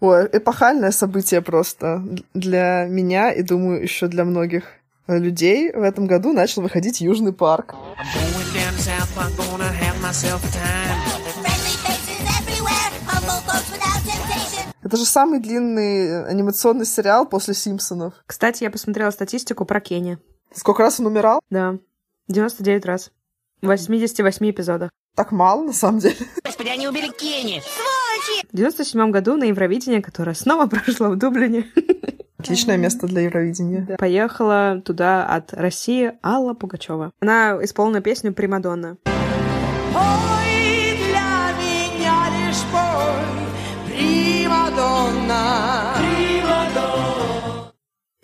Ой, 0.01 0.27
эпохальное 0.33 0.91
событие 0.91 1.43
просто 1.43 2.03
для 2.33 2.87
меня 2.89 3.31
и, 3.31 3.43
думаю, 3.43 3.83
еще 3.83 4.07
для 4.07 4.25
многих 4.25 4.73
людей 5.07 5.71
в 5.71 5.83
этом 5.83 6.07
году 6.07 6.33
начал 6.33 6.63
выходить 6.63 7.03
Южный 7.03 7.35
парк. 7.35 7.75
I'm 7.75 8.07
going 8.07 8.55
down 8.55 8.73
south, 8.79 9.19
I'm 9.19 9.37
gonna 9.37 9.71
have 9.71 10.01
myself 10.01 10.43
a 10.45 10.51
time. 10.51 11.08
Это 14.89 14.97
же 14.97 15.05
самый 15.05 15.39
длинный 15.39 16.25
анимационный 16.25 16.87
сериал 16.87 17.27
после 17.29 17.53
«Симпсонов». 17.53 18.15
Кстати, 18.25 18.65
я 18.65 18.71
посмотрела 18.71 19.11
статистику 19.11 19.67
про 19.67 19.81
Кенни. 19.81 20.17
Сколько 20.55 20.83
раз 20.83 20.99
он 20.99 21.05
умирал? 21.05 21.43
Да, 21.51 21.77
99 22.29 22.87
раз. 22.87 23.11
В 23.61 23.67
88 23.67 24.51
эпизодах. 24.51 24.89
Так 25.15 25.31
мало, 25.31 25.63
на 25.65 25.75
самом 25.75 25.99
деле. 25.99 26.17
Господи, 26.43 26.71
они 26.71 26.89
убили 26.89 27.09
Кенни! 27.09 27.61
В 28.51 28.57
97 28.57 29.11
году 29.11 29.37
на 29.37 29.45
Евровидение, 29.45 30.01
которое 30.01 30.33
снова 30.33 30.67
прошло 30.69 31.11
в 31.11 31.17
Дублине, 31.17 31.67
Отличное 32.39 32.79
место 32.79 33.07
для 33.07 33.21
Евровидения. 33.21 33.95
поехала 33.99 34.81
туда 34.83 35.27
от 35.27 35.53
России 35.53 36.15
Алла 36.25 36.55
Пугачева. 36.55 37.13
Она 37.21 37.59
исполнила 37.61 38.01
песню 38.01 38.33
«Примадонна». 38.33 38.97
Ой, 39.05 40.48
примадонна. 45.99 47.73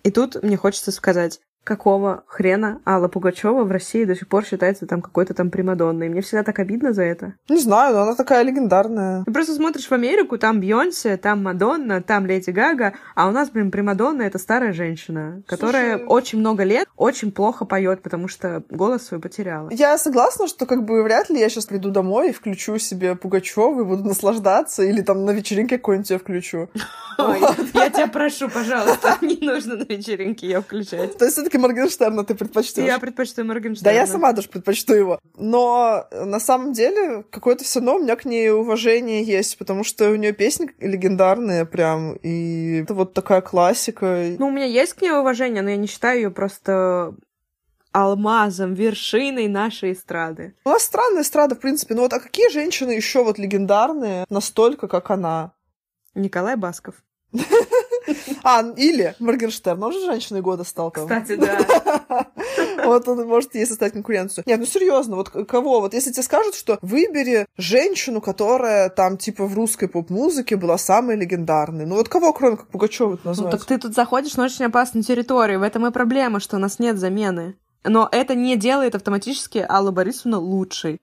И 0.02 0.10
тут 0.10 0.42
мне 0.42 0.56
хочется 0.56 0.92
сказать, 0.92 1.40
какого 1.64 2.24
хрена 2.26 2.80
Алла 2.86 3.08
Пугачева 3.08 3.64
в 3.64 3.70
России 3.70 4.04
до 4.04 4.14
сих 4.14 4.28
пор 4.28 4.44
считается 4.44 4.86
там 4.86 5.02
какой-то 5.02 5.34
там 5.34 5.50
примадонной. 5.50 6.08
Мне 6.08 6.20
всегда 6.20 6.42
так 6.42 6.58
обидно 6.58 6.92
за 6.92 7.02
это. 7.02 7.34
Не 7.48 7.58
знаю, 7.58 7.94
но 7.94 8.02
она 8.02 8.14
такая 8.14 8.42
легендарная. 8.42 9.24
Ты 9.24 9.32
просто 9.32 9.54
смотришь 9.54 9.86
в 9.88 9.92
Америку, 9.92 10.38
там 10.38 10.60
Бьонсе, 10.60 11.16
там 11.16 11.42
Мадонна, 11.42 12.02
там 12.02 12.26
Леди 12.26 12.50
Гага, 12.50 12.94
а 13.14 13.28
у 13.28 13.30
нас, 13.30 13.50
блин, 13.50 13.70
Примадонна— 13.70 14.22
это 14.24 14.38
старая 14.38 14.72
женщина, 14.72 15.42
которая 15.46 15.98
Слушай- 15.98 16.06
очень 16.08 16.38
много 16.38 16.64
лет 16.64 16.86
очень 16.96 17.32
плохо 17.32 17.64
поет, 17.64 18.02
потому 18.02 18.28
что 18.28 18.62
голос 18.70 19.06
свой 19.06 19.20
потеряла. 19.20 19.70
Я 19.72 19.96
согласна, 19.98 20.46
что 20.46 20.66
как 20.66 20.84
бы 20.84 21.02
вряд 21.02 21.30
ли 21.30 21.40
я 21.40 21.48
сейчас 21.48 21.66
приду 21.66 21.90
домой 21.90 22.30
и 22.30 22.32
включу 22.32 22.78
себе 22.78 23.14
Пугачева 23.16 23.80
и 23.80 23.84
буду 23.84 24.04
наслаждаться, 24.04 24.82
или 24.82 25.00
там 25.00 25.24
на 25.24 25.30
вечеринке 25.30 25.78
какой-нибудь 25.78 26.10
я 26.10 26.18
включу. 26.18 26.68
Ой, 27.18 27.40
я 27.74 27.90
тебя 27.90 28.06
прошу, 28.08 28.48
пожалуйста, 28.48 29.16
не 29.22 29.38
нужно 29.40 29.76
на 29.76 29.84
вечеринке 29.84 30.46
ее 30.46 30.60
включать. 30.60 31.16
То 31.16 31.24
есть 31.24 31.38
все-таки 31.54 31.58
Моргенштерна 31.58 32.24
ты 32.24 32.34
предпочтешь? 32.34 32.84
Я 32.84 32.98
предпочитаю 32.98 33.46
Моргенштерна. 33.46 33.84
Да, 33.84 33.92
я 33.92 34.06
сама 34.06 34.32
даже 34.32 34.48
предпочту 34.48 34.94
его. 34.94 35.20
Но 35.36 36.06
э, 36.10 36.24
на 36.24 36.40
самом 36.40 36.72
деле 36.72 37.24
какое-то 37.30 37.64
все 37.64 37.80
равно 37.80 37.96
у 37.96 37.98
меня 38.00 38.16
к 38.16 38.24
ней 38.24 38.50
уважение 38.50 39.22
есть, 39.22 39.58
потому 39.58 39.84
что 39.84 40.10
у 40.10 40.16
нее 40.16 40.32
песни 40.32 40.70
легендарные 40.80 41.64
прям, 41.64 42.14
и 42.22 42.82
это 42.82 42.94
вот 42.94 43.14
такая 43.14 43.40
классика. 43.40 44.34
Ну, 44.38 44.48
у 44.48 44.50
меня 44.50 44.66
есть 44.66 44.94
к 44.94 45.02
ней 45.02 45.12
уважение, 45.12 45.62
но 45.62 45.70
я 45.70 45.76
не 45.76 45.86
считаю 45.86 46.16
ее 46.20 46.30
просто 46.30 47.14
алмазом, 47.92 48.74
вершиной 48.74 49.48
нашей 49.48 49.92
эстрады. 49.92 50.54
У 50.64 50.70
нас 50.70 50.82
странная 50.82 51.22
эстрада, 51.22 51.54
в 51.54 51.60
принципе. 51.60 51.94
Ну 51.94 52.02
вот, 52.02 52.12
а 52.12 52.18
какие 52.20 52.50
женщины 52.50 52.90
еще 52.90 53.22
вот 53.22 53.38
легендарные 53.38 54.24
настолько, 54.30 54.88
как 54.88 55.10
она? 55.10 55.52
Николай 56.14 56.56
Басков. 56.56 56.96
А, 58.42 58.62
или 58.76 59.14
Моргенштерн, 59.18 59.82
он 59.82 59.92
же 59.92 60.00
женщиной 60.04 60.40
года 60.42 60.64
стал. 60.64 60.90
там. 60.90 61.04
Кстати, 61.04 61.36
да. 61.36 62.26
Вот 62.84 63.08
он 63.08 63.26
может 63.26 63.54
ей 63.54 63.66
составить 63.66 63.94
конкуренцию. 63.94 64.44
Нет, 64.46 64.60
ну 64.60 64.66
серьезно, 64.66 65.16
вот 65.16 65.30
кого? 65.30 65.80
Вот 65.80 65.94
если 65.94 66.10
тебе 66.12 66.22
скажут, 66.22 66.54
что 66.54 66.78
выбери 66.82 67.46
женщину, 67.56 68.20
которая 68.20 68.90
там 68.90 69.16
типа 69.16 69.46
в 69.46 69.54
русской 69.54 69.88
поп-музыке 69.88 70.56
была 70.56 70.76
самой 70.76 71.16
легендарной. 71.16 71.86
Ну 71.86 71.94
вот 71.96 72.08
кого, 72.08 72.32
кроме 72.32 72.56
как 72.58 72.68
Пугачева 72.68 73.12
Ну, 73.12 73.18
назвать? 73.30 73.50
так 73.52 73.64
ты 73.64 73.78
тут 73.78 73.94
заходишь 73.94 74.36
на 74.36 74.44
очень 74.44 74.66
опасную 74.66 75.02
территорию. 75.04 75.60
В 75.60 75.62
этом 75.62 75.86
и 75.86 75.90
проблема, 75.90 76.40
что 76.40 76.56
у 76.56 76.58
нас 76.60 76.78
нет 76.78 76.98
замены. 76.98 77.56
Но 77.84 78.08
это 78.10 78.34
не 78.34 78.56
делает 78.56 78.94
автоматически 78.94 79.64
Аллу 79.66 79.92
Борисовну 79.92 80.40
лучшей. 80.40 80.98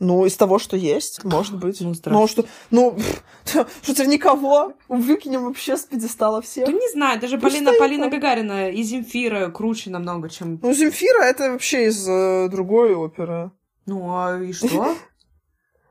Ну, 0.00 0.24
из 0.26 0.36
того, 0.36 0.58
что 0.58 0.76
есть, 0.76 1.24
может 1.24 1.58
быть. 1.58 1.80
Ну, 1.80 1.88
Ну, 1.88 1.94
здравствуйте. 1.94 2.32
что, 2.32 2.44
ну, 2.70 2.96
что 3.82 3.94
теперь 3.94 4.06
никого? 4.06 4.74
Выкинем 4.88 5.44
вообще 5.44 5.76
с 5.76 5.82
пьедестала 5.82 6.40
всех. 6.40 6.66
Да 6.66 6.72
не 6.72 6.88
знаю, 6.92 7.20
даже 7.20 7.36
Ну, 7.36 7.42
Полина, 7.42 7.72
Полина. 7.78 8.08
Гагарина 8.08 8.70
и 8.70 8.82
Земфира 8.82 9.48
круче 9.50 9.90
намного, 9.90 10.28
чем... 10.28 10.60
Ну, 10.62 10.72
Земфира 10.72 11.24
это 11.24 11.50
вообще 11.52 11.86
из 11.86 12.08
э, 12.08 12.48
другой 12.48 12.94
оперы. 12.94 13.50
Ну, 13.86 14.14
а 14.14 14.38
и 14.40 14.52
что? 14.52 14.96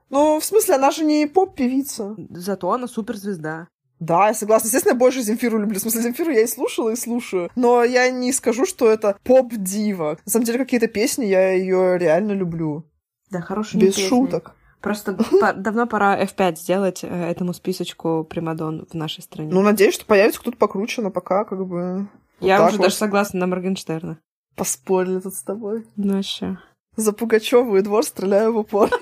Ну, 0.09 0.39
в 0.39 0.45
смысле, 0.45 0.75
она 0.75 0.91
же 0.91 1.03
не 1.03 1.27
поп-певица. 1.27 2.15
Зато 2.29 2.71
она 2.71 2.87
суперзвезда. 2.87 3.67
Да, 3.99 4.27
я 4.27 4.33
согласна. 4.33 4.67
Естественно, 4.67 4.93
я 4.93 4.97
больше 4.97 5.21
Земфиру 5.21 5.59
люблю. 5.59 5.79
В 5.79 5.81
смысле, 5.81 6.01
Земфиру 6.01 6.31
я 6.31 6.43
и 6.43 6.47
слушала, 6.47 6.91
и 6.91 6.95
слушаю. 6.95 7.49
Но 7.55 7.83
я 7.83 8.09
не 8.09 8.31
скажу, 8.31 8.65
что 8.65 8.89
это 8.89 9.17
поп-дива. 9.23 10.17
На 10.25 10.31
самом 10.31 10.45
деле, 10.45 10.59
какие-то 10.59 10.87
песни 10.87 11.25
я 11.25 11.51
ее 11.51 11.97
реально 11.97 12.31
люблю. 12.31 12.85
Да, 13.29 13.41
хорошая 13.41 13.81
Без 13.81 13.95
шуток. 13.97 14.55
Просто 14.81 15.17
давно 15.55 15.87
пора 15.87 16.21
F5 16.23 16.55
сделать 16.57 17.03
э, 17.03 17.07
этому 17.07 17.53
списочку 17.53 18.23
примадон 18.23 18.85
в 18.89 18.93
нашей 18.93 19.21
стране. 19.23 19.51
Ну, 19.51 19.61
надеюсь, 19.61 19.95
что 19.95 20.05
появится 20.05 20.39
кто-то 20.39 20.57
покруче, 20.57 21.01
но 21.01 21.09
пока 21.09 21.45
как 21.45 21.65
бы 21.65 22.07
Я 22.39 22.63
уже 22.63 22.77
вот. 22.77 22.83
даже 22.83 22.95
согласна 22.95 23.39
на 23.39 23.47
Моргенштерна. 23.47 24.19
поспорили 24.55 25.19
тут 25.19 25.33
с 25.33 25.41
тобой. 25.41 25.85
Ну, 25.95 26.15
вообще. 26.15 26.57
За 26.95 27.11
Пугачеву 27.11 27.75
и 27.77 27.81
двор 27.81 28.03
стреляю 28.03 28.53
в 28.53 28.57
упор. 28.57 28.89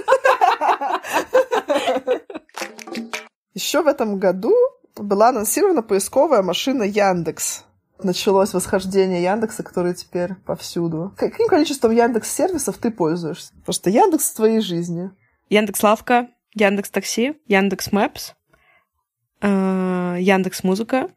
Еще 3.53 3.82
в 3.82 3.88
этом 3.88 4.17
году 4.17 4.53
была 4.96 5.29
анонсирована 5.29 5.82
поисковая 5.82 6.41
машина 6.41 6.84
Яндекс. 6.84 7.64
Началось 8.04 8.54
восхождение 8.54 9.24
Яндекса, 9.24 9.64
который 9.64 9.94
теперь 9.94 10.36
повсюду. 10.46 11.14
Каким 11.18 11.48
количеством 11.48 11.92
Яндекс 11.92 12.32
сервисов 12.32 12.78
ты 12.78 12.92
пользуешься? 12.92 13.54
Просто 13.64 13.90
Яндекс 13.90 14.32
в 14.32 14.36
твоей 14.36 14.60
жизни. 14.60 15.12
Яндекс 15.50 15.82
Лавка, 15.82 16.30
Яндекс 16.54 16.90
Такси, 16.90 17.40
Яндекс 17.48 17.92
Мэпс, 17.92 18.34
э, 19.42 20.18
Яндекс 20.20 20.64
Музыка, 20.64 21.10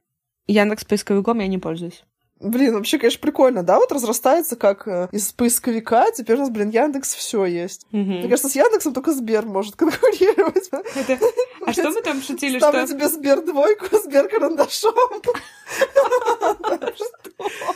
Яндекс 0.47 0.85
Поисковиком 0.85 1.41
я 1.41 1.49
не 1.49 1.59
пользуюсь. 1.59 2.05
Блин, 2.41 2.75
вообще, 2.75 2.99
конечно, 2.99 3.21
прикольно, 3.21 3.63
да? 3.63 3.79
Вот 3.79 3.91
разрастается 3.93 4.57
как 4.57 4.87
э, 4.87 5.09
из 5.13 5.33
поисковика, 5.33 6.07
теперь 6.15 6.37
у 6.37 6.41
нас, 6.41 6.51
блин, 6.51 6.71
Яндекс 6.71 7.15
все 7.15 7.45
есть. 7.45 7.87
Мгм. 7.91 8.19
Мне 8.19 8.29
кажется, 8.29 8.49
с 8.49 8.55
Яндексом 8.55 8.95
только 8.95 9.13
Сбер 9.13 9.45
может 9.45 9.77
конкурировать. 9.77 10.69
Это- 10.95 11.19
А 11.67 11.73
что 11.73 11.91
мы 11.91 12.01
там 12.03 12.23
шутили, 12.23 12.59
Ставлю 12.59 12.87
что... 12.87 12.95
тебе 12.95 13.09
Сбер 13.09 13.43
двойку, 13.45 13.87
Сбер 14.05 14.29
карандашом. 14.29 14.95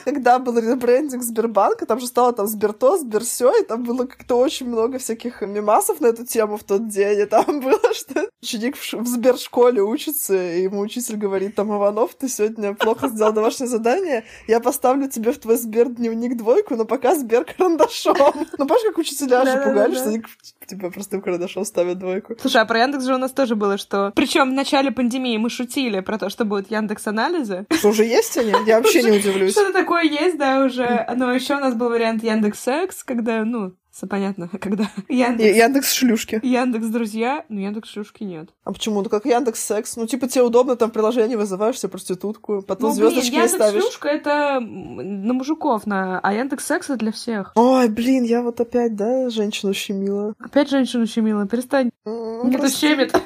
Когда 0.04 0.38
был 0.38 0.58
ребрендинг 0.58 1.22
Сбербанка, 1.22 1.86
там 1.86 2.00
же 2.00 2.06
стало 2.06 2.32
там 2.32 2.46
Сберто, 2.46 2.98
Сберсё, 2.98 3.52
и 3.60 3.64
там 3.64 3.84
было 3.84 4.06
как-то 4.06 4.36
очень 4.38 4.68
много 4.68 4.98
всяких 4.98 5.40
мемасов 5.42 6.00
на 6.00 6.08
эту 6.08 6.26
тему 6.26 6.56
в 6.56 6.64
тот 6.64 6.88
день, 6.88 7.20
и 7.20 7.24
там 7.26 7.60
было, 7.60 7.94
что 7.94 8.28
ученик 8.42 8.76
в 8.76 9.06
Сбершколе 9.06 9.82
учится, 9.82 10.34
и 10.34 10.62
ему 10.62 10.80
учитель 10.80 11.16
говорит, 11.16 11.54
там, 11.54 11.74
Иванов, 11.76 12.14
ты 12.14 12.28
сегодня 12.28 12.74
плохо 12.74 13.08
сделал 13.08 13.32
домашнее 13.32 13.68
задание, 13.68 14.24
я 14.52 14.60
поставлю 14.60 15.08
тебе 15.08 15.32
в 15.32 15.38
твой 15.38 15.56
Сбер-дневник 15.56 16.36
двойку, 16.36 16.76
но 16.76 16.84
пока 16.84 17.14
Сбер 17.14 17.44
карандашом. 17.44 18.16
Ну, 18.58 18.66
помнишь, 18.66 18.84
как 18.86 18.98
учителя 18.98 19.46
же 19.46 19.62
пугали, 19.64 19.94
что 19.94 20.10
они 20.10 20.22
тебе 20.66 20.90
простым 20.90 21.22
карандашом 21.22 21.64
ставят 21.64 21.98
двойку? 21.98 22.34
Слушай, 22.38 22.60
а 22.60 22.66
про 22.66 22.80
Яндекс 22.80 23.04
же 23.04 23.14
у 23.14 23.18
нас 23.18 23.32
тоже 23.32 23.56
было, 23.56 23.78
что... 23.78 24.12
Причем 24.14 24.50
в 24.50 24.52
начале 24.52 24.90
пандемии 24.90 25.38
мы 25.38 25.48
шутили 25.48 26.00
про 26.00 26.18
то, 26.18 26.28
что 26.28 26.44
будут 26.44 26.70
Яндекс 26.70 27.06
анализы. 27.06 27.66
Что, 27.70 27.88
уже 27.88 28.04
есть 28.04 28.36
они? 28.36 28.52
Я 28.66 28.76
вообще 28.76 29.02
не 29.02 29.18
удивлюсь. 29.18 29.52
Что-то 29.52 29.72
такое 29.72 30.02
есть, 30.02 30.36
да, 30.36 30.64
уже. 30.64 31.06
Но 31.16 31.32
еще 31.32 31.56
у 31.56 31.60
нас 31.60 31.74
был 31.74 31.88
вариант 31.88 32.22
Яндекс 32.22 32.60
Секс, 32.60 33.02
когда, 33.02 33.44
ну, 33.46 33.72
понятно, 34.06 34.48
когда 34.60 34.90
Яндекс... 35.08 35.56
Яндекс 35.56 35.92
шлюшки. 35.92 36.40
Яндекс 36.42 36.86
Друзья, 36.86 37.44
но 37.48 37.60
Яндекс 37.60 37.90
Шлюшки 37.90 38.24
нет. 38.24 38.48
А 38.64 38.72
почему? 38.72 39.02
Ну 39.02 39.08
как 39.08 39.26
Яндекс 39.26 39.62
Секс. 39.62 39.96
Ну, 39.96 40.06
типа, 40.06 40.28
тебе 40.28 40.42
удобно, 40.44 40.76
там 40.76 40.90
в 40.90 40.92
приложении 40.92 41.36
вызываешь 41.36 41.78
себе 41.78 41.90
проститутку, 41.90 42.62
потом 42.62 42.90
Ну, 42.90 42.96
блин, 42.96 43.10
звездочки 43.10 43.34
ей 43.34 43.40
Яндекс 43.42 43.54
ставишь. 43.54 43.82
Шлюшка 43.82 44.08
это 44.08 44.60
на 44.60 45.34
мужиков, 45.34 45.86
на... 45.86 46.20
а 46.20 46.32
Яндекс 46.32 46.66
Секс 46.66 46.90
это 46.90 46.98
для 46.98 47.12
всех. 47.12 47.52
Ой, 47.54 47.88
блин, 47.88 48.24
я 48.24 48.42
вот 48.42 48.60
опять, 48.60 48.96
да, 48.96 49.28
женщину 49.30 49.74
щемила. 49.74 50.34
Опять 50.38 50.70
женщину 50.70 51.06
щемила, 51.06 51.46
перестань. 51.46 51.90
Мне 52.04 52.58
просто- 52.58 52.78
щемит. 52.78 53.14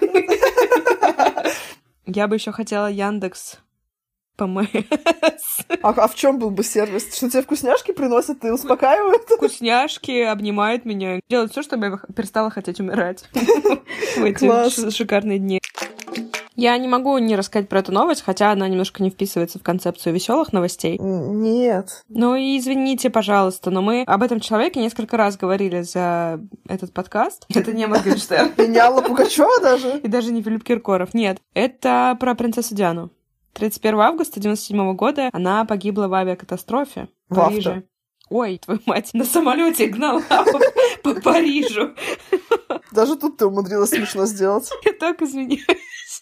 Я 2.06 2.28
бы 2.28 2.37
еще 2.37 2.52
хотела 2.52 2.87
Яндекс 2.87 3.58
ПМС. 4.37 4.66
А, 5.83 5.90
а 5.90 6.09
в 6.09 6.14
чем 6.14 6.38
был 6.38 6.50
бы 6.50 6.62
сервис? 6.62 7.14
Что 7.14 7.31
тебе 7.31 7.43
вкусняшки 7.43 7.93
приносят 7.93 8.45
и 8.45 8.50
успокаивают? 8.50 9.23
Вкусняшки 9.23 10.23
обнимают 10.23 10.85
меня. 10.85 11.21
Делают 11.28 11.52
все, 11.52 11.62
чтобы 11.62 11.87
я 11.87 11.99
перестала 12.14 12.50
хотеть 12.50 12.81
умирать 12.81 13.25
в 13.33 14.25
эти 14.25 14.90
шикарные 14.90 15.38
дни. 15.38 15.61
Я 16.57 16.78
не 16.78 16.88
могу 16.88 17.19
не 17.19 17.37
рассказать 17.37 17.69
про 17.69 17.81
эту 17.81 17.93
новость, 17.93 18.23
хотя 18.23 18.50
она 18.50 18.66
немножко 18.66 19.02
не 19.02 19.11
вписывается 19.11 19.59
в 19.59 19.62
концепцию 19.62 20.14
веселых 20.14 20.55
новостей. 20.55 20.99
Нет. 20.99 22.02
Ну 22.09 22.35
и 22.35 22.59
извините, 22.59 23.11
пожалуйста, 23.11 23.71
но 23.71 23.83
мы 23.83 24.05
об 24.07 24.23
этом 24.23 24.40
человеке 24.40 24.81
несколько 24.81 25.19
раз 25.19 25.37
говорили 25.37 25.83
за 25.83 26.40
этот 26.66 26.95
подкаст. 26.95 27.45
Это 27.55 27.75
не 27.75 27.87
Моргенштерн. 27.87 28.52
И 28.57 28.66
не 28.69 28.78
Алла 28.78 29.02
Пугачева 29.02 29.61
даже. 29.61 30.00
И 30.02 30.09
даже 30.09 30.33
не 30.33 30.43
Филипп 30.43 30.64
Киркоров. 30.64 31.12
Нет, 31.12 31.38
это 31.52 32.16
про 32.19 32.35
принцессу 32.35 32.75
Диану. 32.75 33.11
31 33.56 34.00
августа 34.00 34.40
97 34.40 34.94
года 34.94 35.30
она 35.32 35.64
погибла 35.64 36.08
в 36.08 36.14
авиакатастрофе 36.14 37.08
в 37.28 37.34
В 37.34 37.40
авто. 37.40 37.50
Париже. 37.50 37.84
Ой, 38.28 38.58
твою 38.58 38.80
мать, 38.86 39.10
на 39.14 39.25
самолете 39.25 39.86
гнала 39.86 40.20
по, 40.28 41.14
по 41.14 41.20
Парижу. 41.20 41.94
Даже 42.92 43.16
тут 43.16 43.38
ты 43.38 43.46
умудрилась 43.46 43.90
смешно 43.90 44.26
сделать. 44.26 44.70
Я 44.84 44.92
так 44.92 45.22
извиняюсь. 45.22 45.64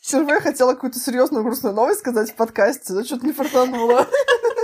Впервые 0.03 0.41
хотела 0.41 0.75
какую-то 0.75 0.99
серьезную 0.99 1.43
грустную 1.45 1.75
новость 1.75 2.01
сказать 2.01 2.31
в 2.31 2.35
подкасте, 2.35 2.93
но 2.93 3.05
что-то 3.05 3.27
не 3.27 3.33
фартануло. 3.33 4.07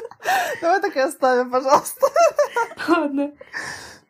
Давай 0.60 0.80
так 0.80 0.94
и 0.96 1.00
оставим, 1.00 1.50
пожалуйста. 1.50 2.06
Ладно. 2.88 3.32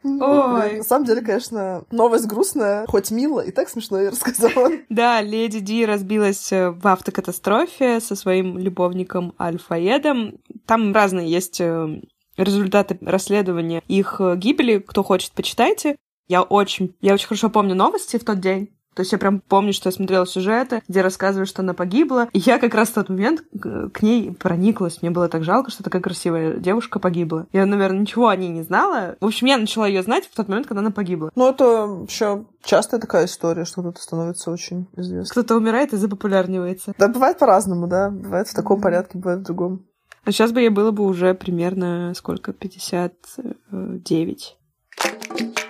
Ой. 0.02 0.78
На 0.78 0.83
самом 0.83 1.04
деле, 1.04 1.21
конечно, 1.21 1.85
новость 1.90 2.26
грустная, 2.26 2.87
хоть 2.87 3.11
мило, 3.11 3.40
и 3.40 3.50
так 3.50 3.69
смешно 3.69 4.00
я 4.00 4.11
рассказала. 4.11 4.71
Да, 4.88 5.21
леди 5.21 5.61
Ди 5.61 5.85
разбилась 5.85 6.52
э, 6.52 6.71
в 6.71 6.87
автокатастрофе 6.87 8.00
со 8.00 8.16
своим 8.16 8.59
любовником 8.59 9.35
Альфаедом. 9.38 10.38
Там 10.66 10.92
разные 10.92 11.30
есть 11.30 11.61
э, 11.61 12.00
результаты 12.37 12.99
расследования 13.02 13.83
их 13.88 14.16
э, 14.21 14.37
гибели. 14.37 14.78
Кто 14.78 15.02
хочет, 15.02 15.33
почитайте. 15.33 15.97
Я 16.28 16.42
очень, 16.42 16.95
я 17.00 17.14
очень 17.14 17.26
хорошо 17.26 17.50
помню 17.50 17.75
новости 17.75 18.16
в 18.16 18.25
тот 18.25 18.40
день. 18.40 18.71
То 18.95 19.01
есть 19.01 19.13
я 19.13 19.19
прям 19.19 19.41
помню, 19.41 19.73
что 19.73 19.89
я 19.89 19.93
смотрела 19.93 20.27
сюжеты, 20.27 20.83
где 20.89 21.01
рассказывают, 21.01 21.49
что 21.49 21.63
она 21.63 21.75
погибла. 21.75 22.29
И 22.33 22.39
я 22.39 22.59
как 22.59 22.75
раз 22.75 22.89
в 22.89 22.95
тот 22.95 23.09
момент 23.09 23.43
к 23.53 24.03
ней 24.03 24.33
прониклась. 24.33 25.01
Мне 25.01 25.11
было 25.11 25.29
так 25.29 25.45
жалко, 25.45 25.71
что 25.71 25.83
такая 25.83 26.03
красивая 26.03 26.57
девушка 26.57 26.99
погибла. 26.99 27.47
Я, 27.53 27.67
наверное, 27.67 28.01
ничего 28.01 28.29
о 28.29 28.37
ней 28.37 28.49
не 28.49 28.63
знала. 28.63 29.17
В 29.21 29.27
общем, 29.27 29.47
я 29.47 29.59
начала 29.59 29.87
ее 29.87 30.03
знать 30.03 30.27
в 30.27 30.35
тот 30.35 30.49
момент, 30.49 30.67
когда 30.67 30.81
она 30.81 30.91
погибла. 30.91 31.31
Ну, 31.37 31.49
это 31.49 32.05
еще 32.09 32.47
частая 32.63 33.01
такая 33.01 33.27
история, 33.27 33.65
что 33.65 33.83
кто-то 33.83 34.03
становится 34.03 34.51
очень 34.51 34.89
известным. 34.97 35.31
Кто-то 35.31 35.57
умирает 35.57 35.93
и 35.93 35.97
запопулярнивается. 35.97 36.95
Да, 36.99 37.09
бывает 37.09 37.39
по-разному, 37.39 37.87
да. 37.87 38.11
Бывает 38.11 38.49
в 38.49 38.55
таком 38.55 38.81
порядке, 38.81 39.19
бывает 39.19 39.41
в 39.41 39.45
другом. 39.45 39.87
А 40.25 40.33
сейчас 40.33 40.53
бы 40.53 40.61
ей 40.61 40.69
было 40.69 40.91
бы 40.91 41.05
уже 41.05 41.35
примерно 41.35 42.13
сколько? 42.15 42.53
59. 42.53 44.57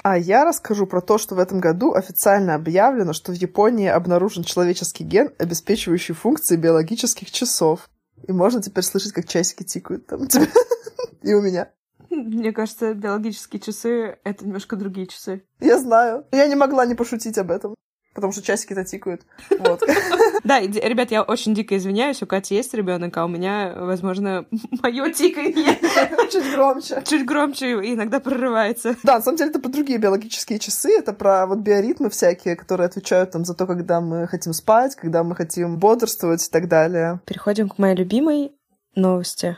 А 0.02 0.16
я 0.16 0.44
расскажу 0.44 0.86
про 0.86 1.00
то, 1.00 1.18
что 1.18 1.34
в 1.34 1.38
этом 1.38 1.60
году 1.60 1.92
официально 1.92 2.54
объявлено, 2.54 3.12
что 3.12 3.32
в 3.32 3.34
Японии 3.34 3.88
обнаружен 3.88 4.44
человеческий 4.44 5.04
ген, 5.04 5.30
обеспечивающий 5.38 6.14
функции 6.14 6.56
биологических 6.56 7.30
часов. 7.30 7.90
И 8.26 8.32
можно 8.32 8.62
теперь 8.62 8.84
слышать, 8.84 9.12
как 9.12 9.28
часики 9.28 9.62
тикают 9.62 10.06
там 10.06 10.22
у 10.22 10.26
тебя 10.26 10.46
и 11.22 11.34
у 11.34 11.42
меня. 11.42 11.70
Мне 12.10 12.52
кажется, 12.52 12.92
биологические 12.94 13.60
часы— 13.60 14.18
это 14.24 14.44
немножко 14.44 14.76
другие 14.76 15.06
часы. 15.06 15.44
Я 15.60 15.78
знаю. 15.78 16.26
Я 16.32 16.46
не 16.48 16.56
могла 16.56 16.84
не 16.84 16.96
пошутить 16.96 17.38
об 17.38 17.50
этом. 17.50 17.74
Потому 18.14 18.32
что 18.32 18.42
часики-то 18.42 18.84
тикают. 18.84 19.22
Вот. 19.60 19.82
Да, 20.42 20.60
ребят, 20.60 21.10
я 21.10 21.22
очень 21.22 21.54
дико 21.54 21.76
извиняюсь, 21.76 22.22
у 22.22 22.26
Кати 22.26 22.54
есть 22.54 22.72
ребенок, 22.74 23.16
а 23.16 23.24
у 23.24 23.28
меня, 23.28 23.74
возможно, 23.76 24.46
мое 24.82 25.12
тиканье 25.12 25.78
Чуть 26.30 26.52
громче. 26.52 27.02
чуть 27.06 27.26
громче 27.26 27.72
и 27.84 27.94
иногда 27.94 28.20
прорывается. 28.20 28.96
Да, 29.02 29.16
на 29.16 29.22
самом 29.22 29.36
деле 29.36 29.50
это 29.50 29.60
про 29.60 29.68
другие 29.68 29.98
биологические 29.98 30.58
часы, 30.58 30.96
это 30.98 31.12
про 31.12 31.46
вот 31.46 31.58
биоритмы 31.58 32.10
всякие, 32.10 32.56
которые 32.56 32.86
отвечают 32.86 33.30
там 33.32 33.44
за 33.44 33.54
то, 33.54 33.66
когда 33.66 34.00
мы 34.00 34.26
хотим 34.26 34.52
спать, 34.54 34.96
когда 34.96 35.22
мы 35.22 35.36
хотим 35.36 35.78
бодрствовать 35.78 36.46
и 36.46 36.50
так 36.50 36.68
далее. 36.68 37.20
Переходим 37.26 37.68
к 37.68 37.78
моей 37.78 37.94
любимой 37.96 38.52
новости. 38.94 39.56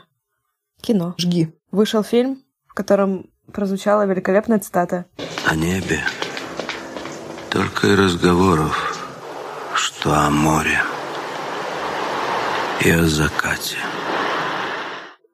Кино. 0.81 1.15
Жги. 1.17 1.53
Вышел 1.71 2.03
фильм, 2.03 2.43
в 2.67 2.73
котором 2.73 3.29
прозвучала 3.51 4.05
великолепная 4.05 4.59
цитата. 4.59 5.05
О 5.45 5.55
небе 5.55 6.01
только 7.53 7.85
и 7.85 7.95
разговоров, 7.95 8.97
что 9.75 10.11
о 10.11 10.31
море 10.31 10.81
и 12.83 12.89
о 12.89 13.05
закате. 13.05 13.77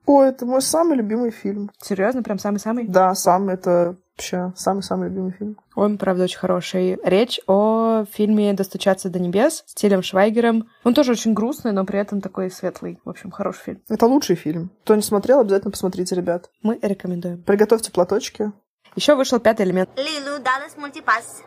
О, 0.05 0.23
это 0.23 0.45
мой 0.45 0.61
самый 0.61 0.97
любимый 0.97 1.31
фильм. 1.31 1.71
Серьезно, 1.81 2.21
прям 2.21 2.37
самый-самый? 2.37 2.87
Да, 2.87 3.15
самый, 3.15 3.53
это 3.53 3.95
вообще 4.17 4.51
самый-самый 4.57 5.07
любимый 5.07 5.31
фильм. 5.31 5.57
Он, 5.75 5.97
правда, 5.97 6.25
очень 6.25 6.39
хороший. 6.39 6.97
Речь 7.05 7.39
о 7.47 8.03
фильме 8.11 8.51
«Достучаться 8.51 9.09
до 9.09 9.19
небес» 9.19 9.63
с 9.65 9.73
Тилем 9.73 10.03
Швайгером. 10.03 10.67
Он 10.83 10.93
тоже 10.93 11.13
очень 11.13 11.33
грустный, 11.33 11.71
но 11.71 11.85
при 11.85 11.99
этом 11.99 12.19
такой 12.19 12.51
светлый. 12.51 12.99
В 13.05 13.09
общем, 13.09 13.31
хороший 13.31 13.63
фильм. 13.63 13.81
Это 13.87 14.07
лучший 14.07 14.35
фильм. 14.35 14.71
Кто 14.83 14.95
не 14.95 15.03
смотрел, 15.03 15.39
обязательно 15.39 15.71
посмотрите, 15.71 16.15
ребят. 16.15 16.49
Мы 16.63 16.79
рекомендуем. 16.81 17.41
Приготовьте 17.43 17.91
платочки. 17.91 18.51
Еще 18.95 19.15
вышел 19.15 19.39
пятый 19.39 19.65
элемент. 19.65 19.89
Лилу 19.95 20.43
Даллас 20.43 20.75
мультипас. 20.75 21.43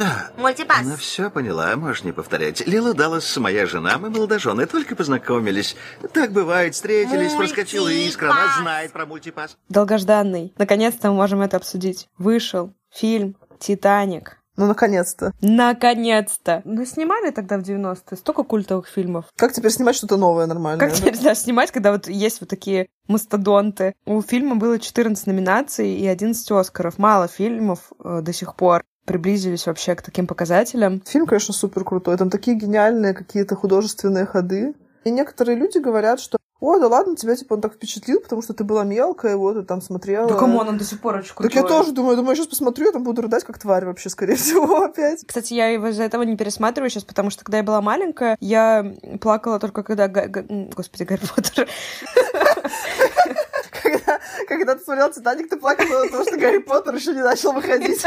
Да, 0.00 0.30
Мультипас. 0.38 0.80
она 0.80 0.96
все 0.96 1.28
поняла, 1.28 1.76
можешь 1.76 2.04
не 2.04 2.12
повторять. 2.12 2.66
Лила 2.66 2.94
Даллас, 2.94 3.36
моя 3.36 3.66
жена, 3.66 3.98
мы 3.98 4.08
молодожены, 4.08 4.64
только 4.64 4.96
познакомились. 4.96 5.76
Так 6.14 6.32
бывает, 6.32 6.74
встретились, 6.74 7.34
проскочила 7.34 7.88
искра, 7.88 8.30
она 8.30 8.36
Мультипас. 8.36 8.60
знает 8.62 8.92
про 8.92 9.04
мультипас. 9.04 9.56
Долгожданный. 9.68 10.54
Наконец-то 10.56 11.10
мы 11.10 11.16
можем 11.16 11.42
это 11.42 11.58
обсудить. 11.58 12.08
Вышел 12.16 12.72
фильм 12.90 13.36
«Титаник». 13.58 14.38
Ну, 14.56 14.66
наконец-то. 14.66 15.32
Наконец-то! 15.42 16.62
Ну, 16.64 16.84
снимали 16.84 17.30
тогда 17.30 17.58
в 17.58 17.62
90-е 17.62 18.16
столько 18.16 18.42
культовых 18.42 18.88
фильмов. 18.88 19.26
Как 19.36 19.52
теперь 19.52 19.70
снимать 19.70 19.96
что-то 19.96 20.16
новое 20.16 20.46
нормальное? 20.46 20.86
Как 20.86 20.96
теперь 20.96 21.16
да, 21.18 21.34
снимать, 21.34 21.70
когда 21.70 21.92
вот 21.92 22.08
есть 22.08 22.40
вот 22.40 22.48
такие 22.50 22.88
мастодонты? 23.06 23.94
У 24.06 24.20
фильма 24.22 24.56
было 24.56 24.78
14 24.78 25.26
номинаций 25.26 25.94
и 25.94 26.06
11 26.06 26.50
Оскаров. 26.52 26.98
Мало 26.98 27.28
фильмов 27.28 27.92
э, 28.02 28.20
до 28.22 28.32
сих 28.32 28.54
пор 28.54 28.82
приблизились 29.04 29.66
вообще 29.66 29.94
к 29.94 30.02
таким 30.02 30.26
показателям. 30.26 31.00
Фильм, 31.06 31.26
конечно, 31.26 31.52
супер 31.54 31.84
крутой. 31.84 32.16
Там 32.16 32.30
такие 32.30 32.56
гениальные 32.56 33.14
какие-то 33.14 33.56
художественные 33.56 34.26
ходы. 34.26 34.74
И 35.04 35.10
некоторые 35.10 35.56
люди 35.56 35.78
говорят, 35.78 36.20
что 36.20 36.36
о, 36.62 36.78
да 36.78 36.88
ладно, 36.88 37.16
тебя 37.16 37.34
типа 37.34 37.54
он 37.54 37.62
так 37.62 37.72
впечатлил, 37.72 38.20
потому 38.20 38.42
что 38.42 38.52
ты 38.52 38.64
была 38.64 38.84
мелкая, 38.84 39.34
вот, 39.34 39.56
и 39.56 39.64
там 39.64 39.80
смотрела. 39.80 40.28
Да 40.28 40.34
кому 40.34 40.58
он 40.58 40.76
до 40.76 40.84
сих 40.84 41.00
пор 41.00 41.16
очень 41.16 41.32
Так 41.34 41.54
я 41.54 41.62
крутой. 41.62 41.78
тоже 41.78 41.92
думаю, 41.92 42.16
думаю, 42.18 42.36
сейчас 42.36 42.48
посмотрю, 42.48 42.84
я 42.88 42.92
там 42.92 43.02
буду 43.02 43.22
рыдать 43.22 43.44
как 43.44 43.58
тварь 43.58 43.86
вообще, 43.86 44.10
скорее 44.10 44.34
всего, 44.36 44.82
опять. 44.82 45.24
Кстати, 45.26 45.54
я 45.54 45.68
его 45.68 45.86
из-за 45.88 46.02
этого 46.02 46.22
не 46.22 46.36
пересматриваю 46.36 46.90
сейчас, 46.90 47.04
потому 47.04 47.30
что 47.30 47.44
когда 47.44 47.56
я 47.56 47.64
была 47.64 47.80
маленькая, 47.80 48.36
я 48.40 48.94
плакала 49.22 49.58
только 49.58 49.82
когда... 49.82 50.06
Га- 50.06 50.26
Га- 50.26 50.44
м, 50.46 50.68
Господи, 50.68 51.04
Гарри 51.04 51.22
Поттер. 51.34 51.66
Когда, 54.60 54.74
ты 54.74 54.84
смотрел 54.84 55.10
«Титаник», 55.10 55.48
ты 55.48 55.56
плакала 55.56 56.04
от 56.04 56.10
того, 56.10 56.22
что 56.22 56.36
Гарри 56.36 56.58
Поттер 56.58 56.94
еще 56.94 57.14
не 57.14 57.22
начал 57.22 57.52
выходить. 57.52 58.04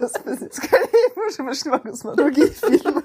Господи, 0.00 0.48
скорее, 0.50 1.10
уже 1.28 1.42
больше 1.42 1.64
не 1.66 1.70
могу 1.72 1.94
смотреть 1.94 2.16
другие 2.16 2.48
фильмы. 2.48 3.02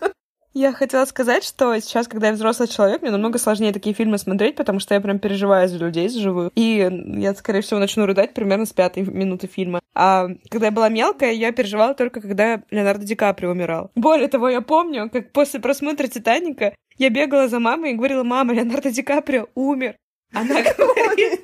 Я 0.54 0.72
хотела 0.72 1.04
сказать, 1.04 1.44
что 1.44 1.78
сейчас, 1.82 2.08
когда 2.08 2.28
я 2.28 2.34
взрослый 2.34 2.70
человек, 2.70 3.02
мне 3.02 3.12
намного 3.12 3.38
сложнее 3.38 3.74
такие 3.74 3.94
фильмы 3.94 4.18
смотреть, 4.18 4.56
потому 4.56 4.80
что 4.80 4.94
я 4.94 5.02
прям 5.02 5.20
переживаю 5.20 5.68
за 5.68 5.76
людей 5.76 6.08
живую. 6.08 6.52
И 6.56 6.90
я, 7.18 7.36
скорее 7.36 7.60
всего, 7.60 7.82
начну 7.82 8.06
рыдать 8.06 8.34
примерно 8.34 8.66
с 8.66 8.72
пятой 8.72 9.04
минуты 9.04 9.48
фильма. 9.48 9.82
А 9.94 10.30
когда 10.50 10.68
я 10.68 10.72
была 10.72 10.88
мелкая, 10.88 11.34
я 11.34 11.52
переживала 11.52 11.96
только, 11.96 12.22
когда 12.22 12.62
Леонардо 12.72 13.04
Ди 13.04 13.16
Каприо 13.16 13.52
умирал. 13.52 13.92
Более 13.94 14.30
того, 14.30 14.48
я 14.48 14.62
помню, 14.62 15.10
как 15.10 15.34
после 15.34 15.60
просмотра 15.60 16.08
«Титаника» 16.08 16.74
я 16.98 17.10
бегала 17.10 17.50
за 17.50 17.60
мамой 17.60 17.92
и 17.92 17.96
говорила, 17.96 18.24
мама, 18.24 18.54
Леонардо 18.54 18.90
Ди 18.90 19.04
Каприо 19.04 19.48
умер. 19.54 19.98
Она 20.34 20.62
говорит, 20.62 21.42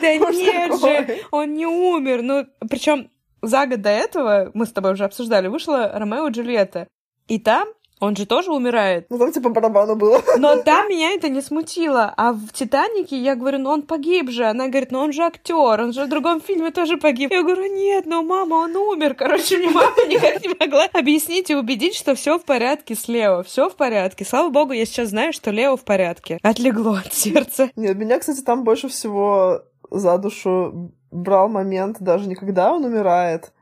да 0.00 0.14
нет 0.14 0.80
же, 0.80 1.20
он 1.30 1.54
не 1.54 1.66
умер. 1.66 2.22
Ну, 2.22 2.46
причем 2.68 3.10
за 3.42 3.66
год 3.66 3.82
до 3.82 3.90
этого, 3.90 4.50
мы 4.54 4.66
с 4.66 4.72
тобой 4.72 4.92
уже 4.92 5.04
обсуждали, 5.04 5.48
вышла 5.48 5.90
Ромео 5.94 6.28
и 6.28 6.32
Джульетта. 6.32 6.88
И 7.28 7.38
там 7.38 7.68
он 8.04 8.16
же 8.16 8.26
тоже 8.26 8.52
умирает. 8.52 9.06
Ну, 9.10 9.18
там 9.18 9.32
типа 9.32 9.50
барабану 9.50 9.96
было. 9.96 10.20
Но 10.38 10.56
там 10.56 10.88
меня 10.88 11.12
это 11.12 11.28
не 11.28 11.40
смутило. 11.40 12.12
А 12.16 12.32
в 12.32 12.52
«Титанике» 12.52 13.16
я 13.16 13.34
говорю, 13.34 13.58
ну 13.58 13.70
он 13.70 13.82
погиб 13.82 14.30
же. 14.30 14.44
Она 14.44 14.68
говорит, 14.68 14.92
ну 14.92 15.00
он 15.00 15.12
же 15.12 15.22
актер, 15.22 15.80
он 15.80 15.92
же 15.92 16.04
в 16.04 16.08
другом 16.08 16.40
фильме 16.40 16.70
тоже 16.70 16.96
погиб. 16.96 17.30
Я 17.30 17.42
говорю, 17.42 17.72
нет, 17.74 18.06
ну 18.06 18.22
мама, 18.22 18.54
он 18.54 18.76
умер. 18.76 19.14
Короче, 19.14 19.58
мне 19.58 19.70
мама 19.70 20.06
никак 20.08 20.42
не 20.42 20.54
могла 20.58 20.86
объяснить 20.92 21.50
и 21.50 21.54
убедить, 21.54 21.94
что 21.94 22.14
все 22.14 22.38
в 22.38 22.44
порядке 22.44 22.94
с 22.94 23.08
Лео. 23.08 23.42
Все 23.42 23.68
в 23.68 23.76
порядке. 23.76 24.24
Слава 24.24 24.50
богу, 24.50 24.72
я 24.72 24.84
сейчас 24.86 25.10
знаю, 25.10 25.32
что 25.32 25.50
Лео 25.50 25.76
в 25.76 25.84
порядке. 25.84 26.38
Отлегло 26.42 26.98
от 27.04 27.12
сердца. 27.14 27.70
Нет, 27.76 27.96
меня, 27.96 28.18
кстати, 28.18 28.40
там 28.40 28.64
больше 28.64 28.88
всего 28.88 29.62
за 29.90 30.18
душу 30.18 30.92
брал 31.14 31.48
момент 31.48 31.98
даже 32.00 32.28
не 32.28 32.34
когда 32.34 32.72
он 32.72 32.84
умирает, 32.84 33.52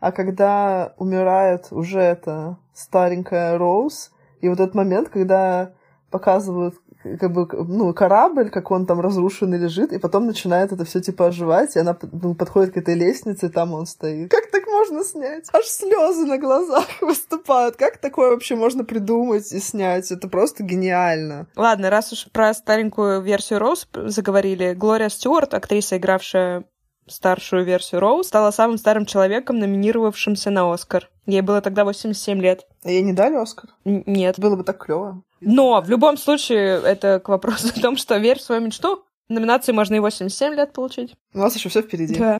а 0.00 0.12
когда 0.12 0.94
умирает 0.98 1.68
уже 1.70 2.00
эта 2.00 2.58
старенькая 2.74 3.58
Роуз, 3.58 4.12
и 4.40 4.48
вот 4.48 4.60
этот 4.60 4.74
момент, 4.74 5.08
когда 5.08 5.72
показывают 6.10 6.74
как 7.20 7.32
бы, 7.32 7.46
ну, 7.52 7.94
корабль, 7.94 8.50
как 8.50 8.70
он 8.70 8.86
там 8.86 9.00
разрушенный 9.00 9.58
лежит, 9.58 9.92
и 9.92 9.98
потом 9.98 10.26
начинает 10.26 10.72
это 10.72 10.84
все 10.84 11.00
типа 11.00 11.26
оживать, 11.26 11.76
и 11.76 11.78
она 11.78 11.96
ну, 12.12 12.34
подходит 12.34 12.74
к 12.74 12.76
этой 12.76 12.94
лестнице, 12.94 13.46
и 13.46 13.48
там 13.48 13.72
он 13.74 13.86
стоит. 13.86 14.30
Как 14.30 14.50
так 14.50 14.66
можно 14.66 15.04
снять? 15.04 15.46
Аж 15.52 15.64
слезы 15.66 16.26
на 16.26 16.38
глазах 16.38 16.86
выступают. 17.00 17.76
Как 17.76 17.98
такое 17.98 18.30
вообще 18.30 18.56
можно 18.56 18.84
придумать 18.84 19.52
и 19.52 19.60
снять? 19.60 20.10
Это 20.10 20.28
просто 20.28 20.64
гениально. 20.64 21.46
Ладно, 21.54 21.90
раз 21.90 22.12
уж 22.12 22.26
про 22.32 22.52
старенькую 22.54 23.22
версию 23.22 23.60
Роуз 23.60 23.88
заговорили, 23.94 24.74
Глория 24.74 25.08
Стюарт, 25.08 25.54
актриса, 25.54 25.96
игравшая 25.96 26.64
старшую 27.08 27.64
версию 27.64 28.00
Роуз, 28.00 28.26
стала 28.28 28.50
самым 28.50 28.78
старым 28.78 29.06
человеком, 29.06 29.58
номинировавшимся 29.58 30.50
на 30.50 30.72
Оскар. 30.72 31.08
Ей 31.26 31.40
было 31.40 31.60
тогда 31.60 31.84
87 31.84 32.40
лет. 32.40 32.66
А 32.84 32.90
ей 32.90 33.02
не 33.02 33.12
дали 33.12 33.34
Оскар? 33.36 33.70
Н- 33.84 34.02
нет. 34.06 34.38
Было 34.38 34.56
бы 34.56 34.64
так 34.64 34.78
клево. 34.84 35.22
Но 35.40 35.80
в 35.80 35.90
любом 35.90 36.16
случае 36.16 36.80
это 36.82 37.20
к 37.20 37.28
вопросу 37.28 37.68
о 37.76 37.80
том, 37.80 37.96
что 37.96 38.16
верь 38.16 38.38
в 38.38 38.42
свою 38.42 38.60
мечту. 38.62 39.02
Номинацию 39.28 39.74
можно 39.74 39.96
и 39.96 39.98
87 39.98 40.54
лет 40.54 40.72
получить. 40.72 41.14
У 41.34 41.38
нас 41.38 41.54
еще 41.56 41.68
все 41.68 41.82
впереди. 41.82 42.14
Да. 42.16 42.38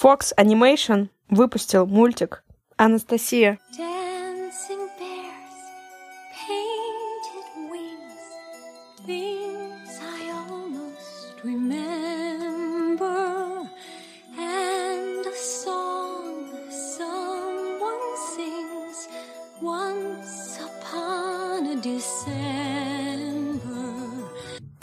Fox 0.00 0.32
Animation 0.36 1.08
выпустил 1.28 1.86
мультик 1.86 2.44
Анастасия. 2.76 3.58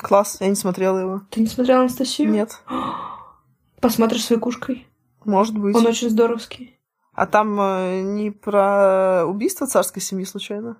Класс, 0.07 0.37
я 0.39 0.47
не 0.47 0.55
смотрела 0.55 0.97
его. 0.99 1.21
Ты 1.31 1.41
не 1.41 1.47
смотрела 1.47 1.81
Анастасию? 1.81 2.29
Нет, 2.31 2.61
Посмотришь 3.81 4.23
с 4.25 4.29
кукушкой. 4.29 4.87
может 5.25 5.57
быть. 5.57 5.75
Он 5.75 5.85
очень 5.85 6.09
здоровский. 6.09 6.79
А 7.13 7.25
там 7.25 7.59
э, 7.59 8.01
не 8.01 8.31
про 8.31 9.25
убийство 9.25 9.67
царской 9.67 10.01
семьи 10.01 10.23
случайно? 10.23 10.77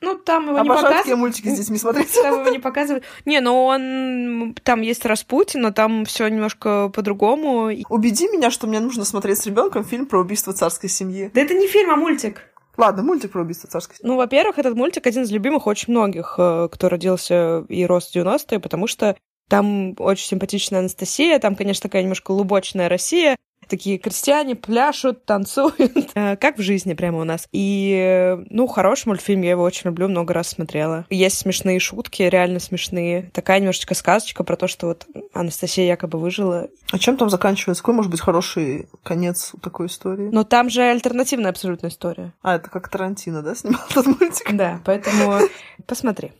Ну, 0.00 0.16
там 0.16 0.48
его 0.48 0.58
не 0.58 0.60
Обожаю 0.60 0.82
такие 0.82 1.14
показывают. 1.14 1.20
мультики 1.20 1.48
с 1.48 1.58
детьми 1.58 1.78
смотреть. 1.78 2.12
Там 2.20 2.40
его 2.40 2.50
не 2.50 2.58
показывают. 2.58 3.04
Не, 3.24 3.40
ну 3.40 3.64
он... 3.64 4.54
Там 4.62 4.80
есть 4.82 5.06
Распутин, 5.06 5.62
но 5.62 5.70
там 5.70 6.04
все 6.04 6.26
немножко 6.28 6.90
по-другому. 6.92 7.70
Убеди 7.88 8.28
меня, 8.28 8.50
что 8.50 8.66
мне 8.66 8.80
нужно 8.80 9.04
смотреть 9.04 9.38
с 9.38 9.46
ребенком 9.46 9.84
фильм 9.84 10.06
про 10.06 10.20
убийство 10.20 10.52
царской 10.52 10.90
семьи. 10.90 11.30
Да 11.32 11.40
это 11.40 11.54
не 11.54 11.68
фильм, 11.68 11.90
а 11.90 11.96
мультик. 11.96 12.42
Ладно, 12.76 13.02
мультик 13.02 13.32
про 13.32 13.42
убийство 13.42 13.68
царской 13.68 13.96
семьи. 13.96 14.10
Ну, 14.10 14.16
во-первых, 14.16 14.58
этот 14.58 14.74
мультик 14.74 15.06
один 15.06 15.22
из 15.22 15.30
любимых 15.30 15.66
очень 15.66 15.92
многих, 15.92 16.34
э, 16.38 16.68
кто 16.70 16.88
родился 16.88 17.64
и 17.68 17.84
рос 17.86 18.08
в 18.08 18.16
90-е, 18.16 18.58
потому 18.58 18.86
что 18.86 19.16
там 19.48 19.94
очень 19.98 20.26
симпатичная 20.26 20.80
Анастасия, 20.80 21.38
там, 21.38 21.54
конечно, 21.54 21.82
такая 21.82 22.02
немножко 22.02 22.32
лубочная 22.32 22.88
Россия, 22.88 23.36
такие 23.68 23.98
крестьяне 23.98 24.54
пляшут, 24.54 25.24
танцуют, 25.24 25.74
Э, 26.14 26.36
как 26.36 26.58
в 26.58 26.62
жизни 26.62 26.94
прямо 26.94 27.20
у 27.20 27.24
нас. 27.24 27.48
И, 27.52 27.92
э, 27.96 28.44
ну, 28.50 28.66
хороший 28.66 29.08
мультфильм, 29.08 29.42
я 29.42 29.50
его 29.50 29.62
очень 29.62 29.86
люблю, 29.86 30.08
много 30.08 30.32
раз 30.32 30.48
смотрела. 30.48 31.06
Есть 31.10 31.38
смешные 31.38 31.80
шутки, 31.80 32.22
реально 32.22 32.60
смешные. 32.60 33.30
Такая 33.32 33.58
немножечко 33.58 33.94
сказочка 33.94 34.44
про 34.44 34.56
то, 34.56 34.68
что 34.68 34.88
вот 34.88 35.06
Анастасия 35.32 35.86
якобы 35.86 36.18
выжила. 36.18 36.68
А 36.92 36.98
чем 36.98 37.16
там 37.16 37.30
заканчивается? 37.30 37.82
Какой 37.82 37.94
может 37.94 38.10
быть 38.10 38.20
хороший 38.20 38.88
конец 39.02 39.50
у 39.54 39.58
такой 39.58 39.86
истории? 39.86 40.28
Но 40.30 40.44
там 40.44 40.70
же 40.70 40.82
альтернативная 40.82 41.50
абсолютно 41.50 41.88
история. 41.88 42.32
А, 42.42 42.56
это 42.56 42.70
как 42.70 42.88
Тарантино, 42.88 43.42
да, 43.42 43.54
снимал 43.54 43.80
этот 43.90 44.06
мультик? 44.06 44.54
Да, 44.54 44.80
поэтому 44.84 45.40
посмотри. 45.86 46.32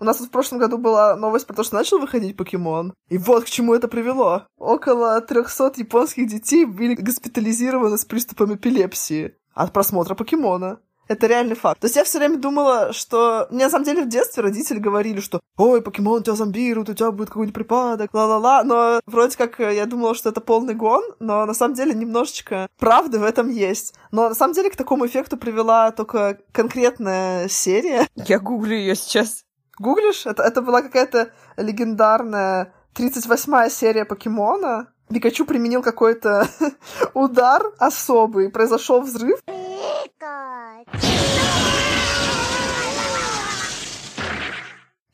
У 0.00 0.04
нас 0.04 0.20
в 0.20 0.30
прошлом 0.30 0.58
году 0.58 0.78
была 0.78 1.16
новость 1.16 1.46
про 1.46 1.54
то, 1.54 1.62
что 1.62 1.76
начал 1.76 1.98
выходить 1.98 2.36
покемон. 2.36 2.94
И 3.08 3.18
вот 3.18 3.44
к 3.44 3.50
чему 3.50 3.74
это 3.74 3.88
привело. 3.88 4.46
Около 4.58 5.20
300 5.20 5.74
японских 5.76 6.26
детей 6.28 6.64
были 6.64 6.94
госпитализированы 6.94 7.98
с 7.98 8.04
приступом 8.04 8.54
эпилепсии 8.54 9.34
от 9.54 9.72
просмотра 9.72 10.14
покемона. 10.14 10.80
Это 11.06 11.26
реальный 11.26 11.54
факт. 11.54 11.80
То 11.80 11.86
есть 11.86 11.96
я 11.96 12.04
все 12.04 12.18
время 12.18 12.38
думала, 12.38 12.92
что... 12.92 13.46
Мне 13.50 13.64
на 13.64 13.70
самом 13.70 13.84
деле 13.84 14.04
в 14.04 14.08
детстве 14.08 14.42
родители 14.42 14.78
говорили, 14.78 15.20
что 15.20 15.40
«Ой, 15.56 15.82
покемон 15.82 16.22
тебя 16.22 16.34
зомбирует, 16.34 16.88
у 16.88 16.94
тебя 16.94 17.10
будет 17.10 17.28
какой-нибудь 17.28 17.54
припадок, 17.54 18.14
ла-ла-ла». 18.14 18.64
Но 18.64 19.00
вроде 19.06 19.36
как 19.36 19.60
э, 19.60 19.74
я 19.74 19.86
думала, 19.86 20.14
что 20.14 20.30
это 20.30 20.40
полный 20.40 20.74
гон, 20.74 21.02
но 21.20 21.44
на 21.44 21.54
самом 21.54 21.74
деле 21.74 21.92
немножечко 21.92 22.68
правды 22.78 23.18
в 23.18 23.24
этом 23.24 23.50
есть. 23.50 23.94
Но 24.12 24.30
на 24.30 24.34
самом 24.34 24.54
деле 24.54 24.70
к 24.70 24.76
такому 24.76 25.06
эффекту 25.06 25.36
привела 25.36 25.90
только 25.90 26.38
конкретная 26.52 27.48
серия. 27.48 28.08
Я 28.14 28.38
гуглю 28.38 28.74
ее 28.74 28.94
сейчас. 28.94 29.43
Гуглишь? 29.78 30.26
Это, 30.26 30.42
это 30.42 30.62
была 30.62 30.82
какая-то 30.82 31.30
легендарная 31.56 32.72
38-я 32.94 33.68
серия 33.70 34.04
покемона. 34.04 34.88
Пикачу 35.08 35.44
применил 35.44 35.82
какой-то 35.82 36.48
удар 37.14 37.72
особый, 37.78 38.50
произошел 38.50 39.02
взрыв. 39.02 39.40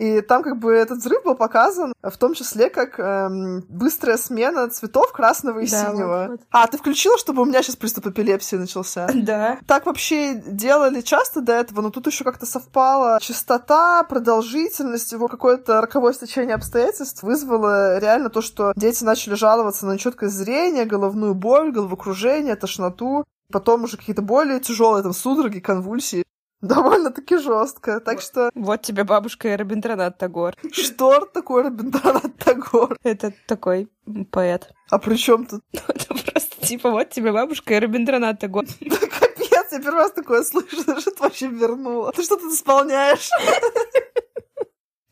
И 0.01 0.23
там 0.23 0.43
как 0.43 0.59
бы 0.59 0.73
этот 0.73 0.99
взрыв 1.01 1.23
был 1.25 1.35
показан, 1.35 1.93
в 2.03 2.17
том 2.17 2.33
числе 2.33 2.71
как 2.71 2.99
эм, 2.99 3.61
быстрая 3.69 4.17
смена 4.17 4.71
цветов 4.71 5.13
красного 5.13 5.59
и 5.59 5.69
Да, 5.69 5.91
синего. 5.91 6.07
вот, 6.23 6.31
вот. 6.31 6.41
А, 6.51 6.67
ты 6.69 6.79
включила, 6.79 7.19
чтобы 7.19 7.43
у 7.43 7.45
меня 7.45 7.63
сейчас 7.63 7.77
приступ 7.77 8.07
эпилепсии 8.07 8.57
начался? 8.57 9.07
Да. 9.15 9.59
Так 9.67 9.85
вообще 9.85 10.35
делали 10.35 11.03
часто 11.03 11.43
до 11.43 11.53
этого, 11.53 11.83
но 11.83 11.91
тут 11.91 12.07
еще 12.07 12.25
как-то 12.25 12.47
совпала 12.47 13.19
частота, 13.21 14.03
продолжительность, 14.05 15.13
его 15.13 15.29
какое-то 15.29 15.83
роковое 15.83 16.15
стечение 16.15 16.55
обстоятельств 16.55 17.23
вызвало 17.23 17.99
реально 17.99 18.31
то, 18.31 18.41
что 18.41 18.73
дети 18.77 19.05
начали 19.05 19.35
жаловаться 19.35 19.85
на 19.85 19.93
нечеткое 19.93 20.31
зрение, 20.31 20.87
головную 20.87 21.35
боль, 21.35 21.73
головокружение, 21.73 22.57
тошноту, 22.57 23.25
потом 23.53 23.85
уже 23.85 23.99
какие-то 23.99 24.23
более 24.23 24.61
тяжелые 24.61 25.03
там 25.03 25.13
судороги, 25.13 25.59
конвульсии. 25.59 26.25
Довольно-таки 26.63 27.39
жестко. 27.39 28.01
Так 28.01 28.21
что 28.21 28.51
Вот 28.55 28.83
тебе 28.83 29.05
бабушка 29.05 29.49
и 29.49 29.57
Робинтранат 29.57 30.19
Тагор. 30.19 30.55
что 30.73 31.25
такое 31.25 31.65
Робинтранат 31.65 32.37
Тагор? 32.37 32.99
Это 33.03 33.33
такой 33.47 33.89
поэт. 34.31 34.71
А 34.91 34.99
при 34.99 35.17
чем 35.17 35.47
тут? 35.47 35.63
Это 35.73 36.15
просто 36.15 36.67
типа 36.67 36.91
вот 36.91 37.09
тебе 37.11 37.33
бабушка 37.33 37.75
и 37.75 37.79
Робинтранат 37.79 38.41
Тагор. 38.41 38.67
Да 38.81 38.97
капец, 38.97 39.73
я 39.73 39.79
первый 39.79 40.03
раз 40.03 40.13
такое 40.13 40.43
слышу, 40.43 40.83
что 40.83 41.11
ты 41.11 41.23
вообще 41.23 41.47
вернула. 41.47 42.13
Ты 42.13 42.23
что 42.23 42.37
тут 42.37 42.53
исполняешь? 42.53 43.31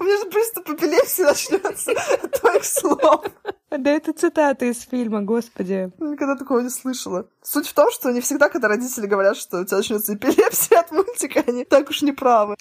У 0.01 0.05
меня 0.05 0.17
же 0.19 0.27
приступ 0.27 0.71
эпилепсии 0.71 1.23
начнется 1.23 1.93
от 2.23 2.41
твоих 2.41 2.65
слов. 2.65 3.25
Да 3.71 3.91
это 3.91 4.13
цитата 4.13 4.65
из 4.65 4.81
фильма, 4.83 5.23
господи. 5.23 5.93
Никогда 5.99 6.37
такого 6.37 6.61
не 6.61 6.71
слышала. 6.71 7.29
Суть 7.43 7.67
в 7.67 7.75
том, 7.75 7.91
что 7.91 8.11
не 8.13 8.21
всегда, 8.21 8.49
когда 8.49 8.69
родители 8.69 9.07
говорят, 9.07 9.37
что 9.37 9.61
у 9.61 9.65
тебя 9.65 9.79
начнется 9.79 10.15
эпилепсия 10.15 10.81
от 10.81 10.93
мультика, 10.93 11.43
они 11.47 11.65
так 11.65 11.91
уж 11.91 12.03
не 12.03 12.13
правы. 12.13 12.55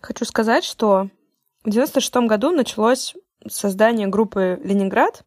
Хочу 0.00 0.24
сказать, 0.24 0.64
что 0.64 1.08
в 1.64 1.70
96 1.70 2.14
году 2.28 2.50
началось 2.50 3.14
создание 3.48 4.06
группы 4.06 4.60
«Ленинград», 4.62 5.24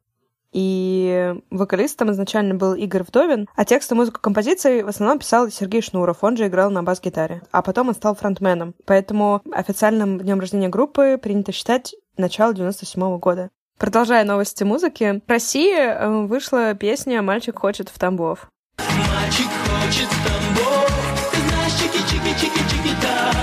и 0.55 1.35
вокалистом 1.51 2.11
изначально 2.11 2.55
был 2.55 2.75
Игорь 2.75 3.03
Вдовин, 3.03 3.49
а 3.57 3.65
текст 3.65 3.91
и 3.91 3.95
музыку 3.95 4.21
композиции 4.21 4.83
в 4.83 4.87
основном 4.87 5.19
писал 5.19 5.49
Сергей 5.49 5.81
Шнуров, 5.81 6.23
он 6.23 6.37
же 6.37 6.47
играл 6.47 6.71
на 6.71 6.81
бас-гитаре, 6.81 7.41
а 7.51 7.61
потом 7.61 7.89
он 7.89 7.93
стал 7.93 8.15
фронтменом. 8.15 8.73
Поэтому 8.85 9.41
официальным 9.51 10.17
днем 10.17 10.39
рождения 10.39 10.69
группы 10.69 11.19
принято 11.21 11.51
считать 11.51 11.93
начало 12.15 12.53
97 12.53 13.19
года. 13.19 13.49
Продолжая 13.77 14.23
новости 14.23 14.63
музыки, 14.63 15.21
в 15.27 15.29
России 15.29 15.75
э, 15.75 16.25
вышла 16.25 16.73
песня 16.73 17.21
«Мальчик 17.21 17.59
хочет 17.59 17.89
в 17.89 17.99
Тамбов». 17.99 18.49
Мальчик 18.77 19.47
хочет 19.67 20.07
в 20.07 20.25
Тамбов 20.25 21.29
Ты 21.33 21.37
знаешь, 21.49 21.73
чики-чики-чики-чики-да 21.81 23.33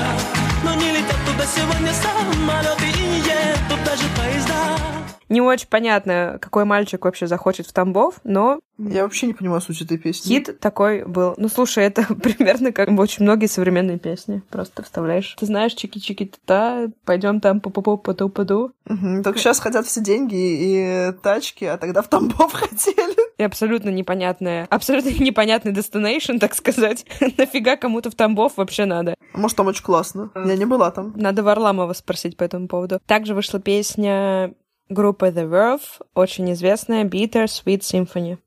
Но 0.65 0.75
не 0.75 0.93
летят 0.93 1.19
туда 1.27 1.45
сегодня 1.45 1.93
самолеты 1.93 2.87
И 2.99 3.19
едут 3.19 3.85
даже 3.85 4.05
Не 5.33 5.41
очень 5.41 5.67
понятно, 5.69 6.39
какой 6.41 6.65
мальчик 6.65 7.05
вообще 7.05 7.27
захочет 7.27 7.67
в 7.67 7.73
Тамбов, 7.73 8.17
но 8.23 8.61
Я 8.79 9.03
вообще 9.05 9.27
не 9.27 9.33
понимаю 9.33 9.61
суть 9.63 9.81
этой 9.81 9.97
песни. 9.97 10.29
хит 10.29 10.61
такой 10.61 11.05
был. 11.05 11.35
Ну, 11.39 11.49
слушай, 11.49 11.85
это 11.85 12.03
примерно 12.23 12.71
как 12.73 12.89
очень 12.91 13.23
многие 13.23 13.47
современные 13.47 13.99
песни. 13.99 14.43
Просто 14.51 14.83
вставляешь. 14.83 15.35
Ты 15.39 15.47
знаешь, 15.47 15.73
чики-чики-та, 15.75 16.91
пойдем 17.05 17.41
там 17.41 17.61
по 17.61 17.71
по 17.71 17.97
по 17.97 18.15
ту 18.15 18.29
паду 18.29 18.73
Мгм, 18.85 19.23
Только 19.23 19.39
сейчас 19.39 19.61
хотят 19.61 19.87
все 19.87 20.01
деньги 20.03 20.35
и 20.37 21.13
тачки, 21.23 21.65
а 21.65 21.79
тогда 21.79 22.03
в 22.03 22.09
Тамбов 22.09 22.53
хотели. 22.53 23.17
И 23.39 23.43
абсолютно 23.43 23.89
непонятная, 23.89 24.67
абсолютно 24.71 25.09
непонятный 25.25 25.73
destination, 25.73 26.39
так 26.39 26.55
сказать. 26.55 27.07
Нафига 27.39 27.77
кому-то 27.77 28.11
в 28.11 28.15
Тамбов 28.15 28.57
вообще 28.57 28.85
надо? 28.85 29.15
Может, 29.33 29.57
там 29.57 29.67
очень 29.69 29.83
классно. 29.85 30.31
Я 30.35 30.57
не 30.57 30.67
была 30.67 30.91
там. 30.91 31.13
Надо 31.17 31.43
Варламова 31.43 31.93
спросить 31.95 32.37
по 32.37 32.45
этому 32.45 32.69
поводу. 32.69 33.01
Также 33.07 33.35
вышла 33.35 33.61
песня 33.61 34.53
группы 34.93 35.29
The 35.29 35.49
Verve, 35.49 35.81
очень 36.15 36.53
известная 36.53 37.05
Bitter 37.05 37.45
Sweet 37.45 37.81
Symphony. 37.81 38.39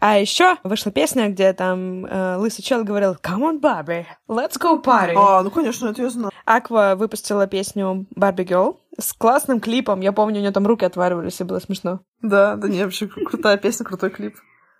А 0.00 0.16
еще 0.16 0.56
вышла 0.62 0.92
песня, 0.92 1.28
где 1.28 1.52
там 1.52 2.06
э, 2.06 2.36
лысый 2.36 2.62
чел 2.62 2.84
говорил 2.84 3.16
«Come 3.20 3.42
on, 3.42 3.60
Barbie, 3.60 4.06
let's 4.28 4.56
go 4.56 4.80
party». 4.80 5.12
А, 5.16 5.42
ну, 5.42 5.50
конечно, 5.50 5.88
это 5.88 6.02
я 6.02 6.08
знаю. 6.08 6.30
Аква 6.44 6.94
выпустила 6.96 7.48
песню 7.48 8.06
Barbie 8.14 8.46
Girl 8.46 8.76
с 8.98 9.12
классным 9.12 9.60
клипом. 9.60 10.00
Я 10.00 10.12
помню, 10.12 10.38
у 10.38 10.40
нее 10.40 10.50
там 10.52 10.66
руки 10.66 10.84
отваливались, 10.84 11.40
и 11.40 11.44
было 11.44 11.58
смешно. 11.60 12.00
Да, 12.22 12.56
да 12.56 12.68
не, 12.68 12.82
вообще 12.84 13.06
кру- 13.06 13.24
крутая 13.24 13.56
песня, 13.56 13.84
крутой 13.86 14.10
клип. 14.10 14.36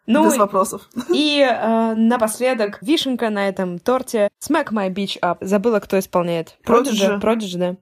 Ну, 0.06 0.24
Без 0.24 0.38
вопросов. 0.38 0.88
и 1.12 1.40
э, 1.46 1.94
напоследок 1.94 2.78
вишенка 2.80 3.28
на 3.28 3.46
этом 3.48 3.78
торте 3.78 4.30
Smack 4.42 4.68
My 4.72 4.88
Beach 4.90 5.18
Up. 5.20 5.36
Забыла, 5.42 5.80
кто 5.80 5.98
исполняет. 5.98 6.56
Prodigy. 6.66 7.20
Prodigy, 7.20 7.58
да. 7.58 7.76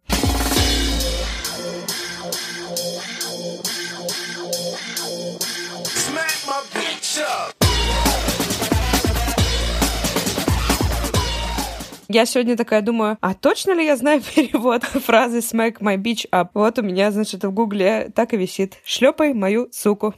Я 12.16 12.24
сегодня 12.24 12.56
такая 12.56 12.80
думаю, 12.80 13.18
а 13.20 13.34
точно 13.34 13.72
ли 13.72 13.84
я 13.84 13.94
знаю 13.94 14.22
перевод 14.34 14.82
фразы 14.84 15.40
«smack 15.40 15.80
my 15.80 15.98
bitch 15.98 16.26
up»? 16.32 16.48
Вот 16.54 16.78
у 16.78 16.82
меня, 16.82 17.10
значит, 17.10 17.44
в 17.44 17.50
гугле 17.50 18.10
так 18.14 18.32
и 18.32 18.38
висит. 18.38 18.78
Шлепай 18.86 19.34
мою 19.34 19.68
суку. 19.70 20.14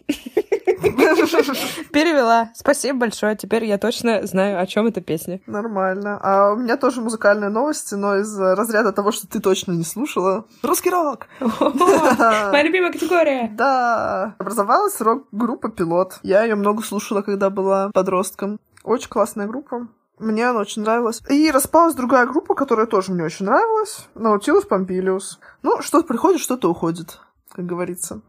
Перевела. 1.92 2.52
Спасибо 2.54 3.00
большое. 3.00 3.34
Теперь 3.34 3.64
я 3.64 3.78
точно 3.78 4.24
знаю, 4.28 4.60
о 4.60 4.66
чем 4.68 4.86
эта 4.86 5.00
песня. 5.00 5.40
Нормально. 5.48 6.20
А 6.22 6.52
у 6.52 6.56
меня 6.56 6.76
тоже 6.76 7.00
музыкальные 7.00 7.50
новости, 7.50 7.94
но 7.94 8.14
из 8.14 8.38
разряда 8.38 8.92
того, 8.92 9.10
что 9.10 9.26
ты 9.26 9.40
точно 9.40 9.72
не 9.72 9.82
слушала. 9.82 10.44
Русский 10.62 10.90
рок! 10.90 11.26
Моя 11.40 12.62
любимая 12.62 12.92
категория. 12.92 13.50
Да. 13.58 14.36
Образовалась 14.38 15.00
рок-группа 15.00 15.68
«Пилот». 15.68 16.20
Я 16.22 16.44
ее 16.44 16.54
много 16.54 16.84
слушала, 16.84 17.22
когда 17.22 17.50
была 17.50 17.90
подростком. 17.92 18.60
Очень 18.84 19.08
классная 19.08 19.48
группа. 19.48 19.88
Мне 20.18 20.48
она 20.48 20.60
очень 20.60 20.82
нравилась. 20.82 21.22
И 21.28 21.50
распалась 21.50 21.94
другая 21.94 22.26
группа, 22.26 22.54
которая 22.54 22.86
тоже 22.86 23.12
мне 23.12 23.24
очень 23.24 23.46
нравилась. 23.46 24.06
Наутилус 24.14 24.64
Помпилиус. 24.64 25.38
Ну, 25.62 25.80
что-то 25.80 26.06
приходит, 26.06 26.40
что-то 26.40 26.70
уходит, 26.70 27.20
как 27.52 27.66
говорится. 27.66 28.20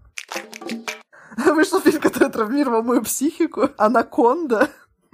Вышел 1.37 1.79
фильм, 1.79 2.01
который 2.01 2.29
травмировал 2.29 2.83
мою 2.83 3.01
психику. 3.01 3.69
Анаконда. 3.77 4.69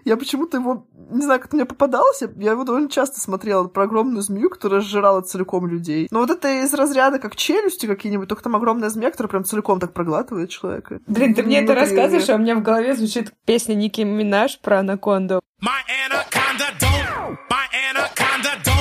Я 0.05 0.17
почему-то 0.17 0.57
его, 0.57 0.85
не 1.09 1.23
знаю, 1.23 1.39
как 1.39 1.51
мне 1.53 1.65
попадалось, 1.65 2.21
я- 2.21 2.51
его 2.51 2.63
довольно 2.63 2.89
часто 2.89 3.19
смотрела 3.19 3.67
про 3.67 3.83
огромную 3.85 4.21
змею, 4.21 4.49
которая 4.51 4.81
сжирала 4.81 5.21
целиком 5.21 5.65
людей. 5.67 6.07
Но 6.11 6.19
вот 6.19 6.29
это 6.29 6.47
из 6.63 6.73
разряда 6.75 7.17
как 7.19 7.35
челюсти 7.35 7.87
какие-нибудь, 7.87 8.29
только 8.29 8.43
там 8.43 8.55
огромная 8.55 8.89
змея, 8.89 9.09
которая 9.09 9.29
прям 9.31 9.43
целиком 9.45 9.79
так 9.79 9.93
проглатывает 9.93 10.51
человека. 10.51 10.99
Блин, 11.07 11.33
ты 11.33 11.41
мне 11.43 11.61
это 11.63 11.73
рассказываешь, 11.73 12.29
а 12.29 12.35
у 12.35 12.37
меня 12.37 12.55
в 12.55 12.61
голове 12.61 12.95
звучит 12.95 13.33
песня 13.45 13.73
Ники 13.73 14.01
Минаж 14.01 14.59
про 14.61 14.79
анаконду. 14.79 15.41
My 15.61 15.69
anaconda 16.07 16.67
don't, 16.79 17.37
my 17.49 17.65
anaconda 17.91 18.51
don't, 18.63 18.74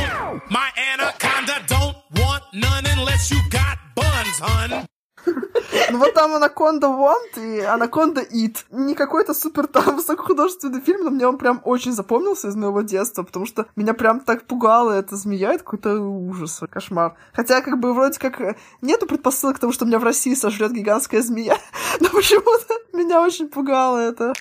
Ну 5.90 5.98
вот 5.98 6.14
там 6.14 6.34
Анаконда 6.34 6.88
Want 6.88 7.36
и 7.36 7.60
Анаконда 7.60 8.22
Eat. 8.22 8.64
Не 8.70 8.94
какой-то 8.94 9.34
супер 9.34 9.66
там 9.66 9.96
высокохудожественный 9.96 10.80
фильм, 10.80 11.04
но 11.04 11.10
мне 11.10 11.26
он 11.26 11.38
прям 11.38 11.60
очень 11.64 11.92
запомнился 11.92 12.48
из 12.48 12.56
моего 12.56 12.82
детства, 12.82 13.22
потому 13.22 13.46
что 13.46 13.66
меня 13.76 13.94
прям 13.94 14.20
так 14.20 14.46
пугала 14.46 14.92
эта 14.92 15.16
змея, 15.16 15.52
это 15.52 15.64
какой-то 15.64 16.00
ужас, 16.00 16.60
кошмар. 16.70 17.16
Хотя 17.32 17.60
как 17.60 17.78
бы 17.78 17.92
вроде 17.92 18.18
как 18.18 18.40
э, 18.40 18.56
нету 18.82 19.06
предпосылок 19.06 19.56
к 19.56 19.58
тому, 19.58 19.72
что 19.72 19.84
меня 19.84 19.98
в 19.98 20.04
России 20.04 20.34
сожрет 20.34 20.72
гигантская 20.72 21.22
змея, 21.22 21.58
но 22.00 22.08
почему-то 22.08 22.74
меня 22.92 23.20
очень 23.20 23.48
пугало 23.48 23.98
это. 23.98 24.32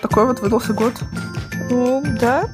Такой 0.00 0.26
вот 0.26 0.40
выдался 0.40 0.72
год. 0.72 0.94
Ну, 1.70 2.02
да. 2.20 2.48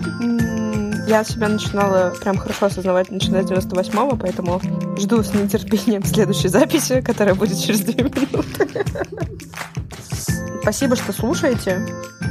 Я 1.07 1.23
себя 1.23 1.49
начинала 1.49 2.15
прям 2.21 2.37
хорошо 2.39 2.67
осознавать, 2.67 3.11
начиная 3.11 3.45
с 3.45 3.51
98-го, 3.51 4.17
поэтому 4.17 4.61
жду 4.99 5.23
с 5.23 5.35
нетерпением 5.35 6.03
следующей 6.05 6.49
записи, 6.49 7.03
которая 7.03 7.35
будет 7.35 7.59
через 7.59 7.81
две 7.81 8.05
минуты. 8.05 8.85
Спасибо, 10.63 10.97
что 10.97 11.13
слушаете. 11.13 11.87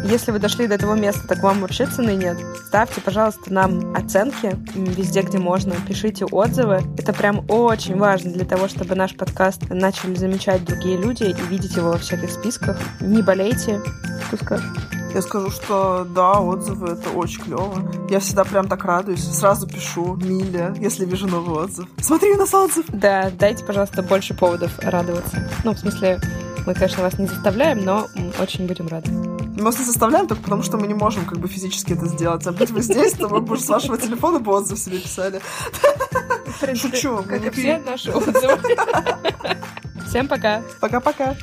Если 0.06 0.32
вы 0.32 0.40
дошли 0.40 0.68
до 0.68 0.74
этого 0.74 0.96
места, 0.96 1.28
так 1.28 1.44
вам 1.44 1.62
вообще 1.62 1.86
цены 1.86 2.16
нет. 2.16 2.36
Ставьте, 2.68 3.00
пожалуйста, 3.00 3.54
нам 3.54 3.96
оценки 3.96 4.58
везде, 4.76 5.22
где 5.22 5.38
можно. 5.38 5.76
Пишите 5.88 6.26
отзывы. 6.26 6.82
Это 6.98 7.14
прям 7.14 7.46
очень 7.48 7.96
важно 7.98 8.32
для 8.32 8.44
того, 8.44 8.68
чтобы 8.68 8.96
наш 8.96 9.16
подкаст 9.16 9.70
начали 9.70 10.16
замечать 10.16 10.66
другие 10.66 10.98
люди 10.98 11.26
и 11.26 11.48
видеть 11.48 11.76
его 11.76 11.92
во 11.92 11.98
всяких 12.00 12.32
списках. 12.32 12.80
Не 13.02 13.22
болейте. 13.22 13.80
Что 14.28 14.44
скажешь? 14.44 14.93
Я 15.14 15.22
скажу, 15.22 15.52
что 15.52 16.08
да, 16.10 16.40
отзывы 16.40 16.94
это 16.94 17.12
очень 17.12 17.44
клево. 17.44 17.92
Я 18.10 18.20
всегда 18.20 18.44
прям 18.44 18.68
так 18.68 18.84
радуюсь. 18.84 19.24
Сразу 19.24 19.68
пишу 19.68 20.16
Миле, 20.16 20.74
если 20.80 21.06
вижу 21.06 21.28
новый 21.28 21.64
отзыв. 21.64 21.88
Смотри, 22.02 22.32
у 22.32 22.38
нас 22.38 22.52
отзыв! 22.54 22.86
Да, 22.88 23.32
дайте, 23.38 23.64
пожалуйста, 23.64 24.02
больше 24.02 24.34
поводов 24.34 24.72
радоваться. 24.80 25.48
Ну, 25.64 25.76
в 25.76 25.78
смысле, 25.78 26.20
мы, 26.66 26.74
конечно, 26.74 27.04
вас 27.04 27.20
не 27.20 27.28
заставляем, 27.28 27.86
но 27.86 28.08
очень 28.40 28.66
будем 28.66 28.88
рады. 28.88 29.12
Мы 29.12 29.64
вас 29.64 29.78
не 29.78 29.86
заставляем 29.86 30.28
только 30.28 30.42
потому, 30.42 30.64
что 30.64 30.78
мы 30.78 30.88
не 30.88 30.96
можем 30.96 31.26
как 31.26 31.38
бы 31.38 31.48
физически 31.48 31.94
это 31.94 32.08
сделать. 32.08 32.48
А 32.48 32.52
быть 32.52 32.72
вы 32.72 32.82
здесь, 32.82 33.14
то 33.14 33.28
вы 33.28 33.42
бы 33.42 33.58
с 33.58 33.70
вашего 33.70 34.00
телефона 34.00 34.40
бы 34.40 34.52
отзыв 34.52 34.80
себе 34.80 34.98
писали. 34.98 35.42
Шучу, 36.74 37.24
как 37.28 37.46
и 37.46 37.50
все 37.52 37.78
наши 37.78 38.12
отзывы. 38.12 38.58
Всем 40.08 40.28
пока! 40.28 40.64
Пока-пока. 40.80 41.36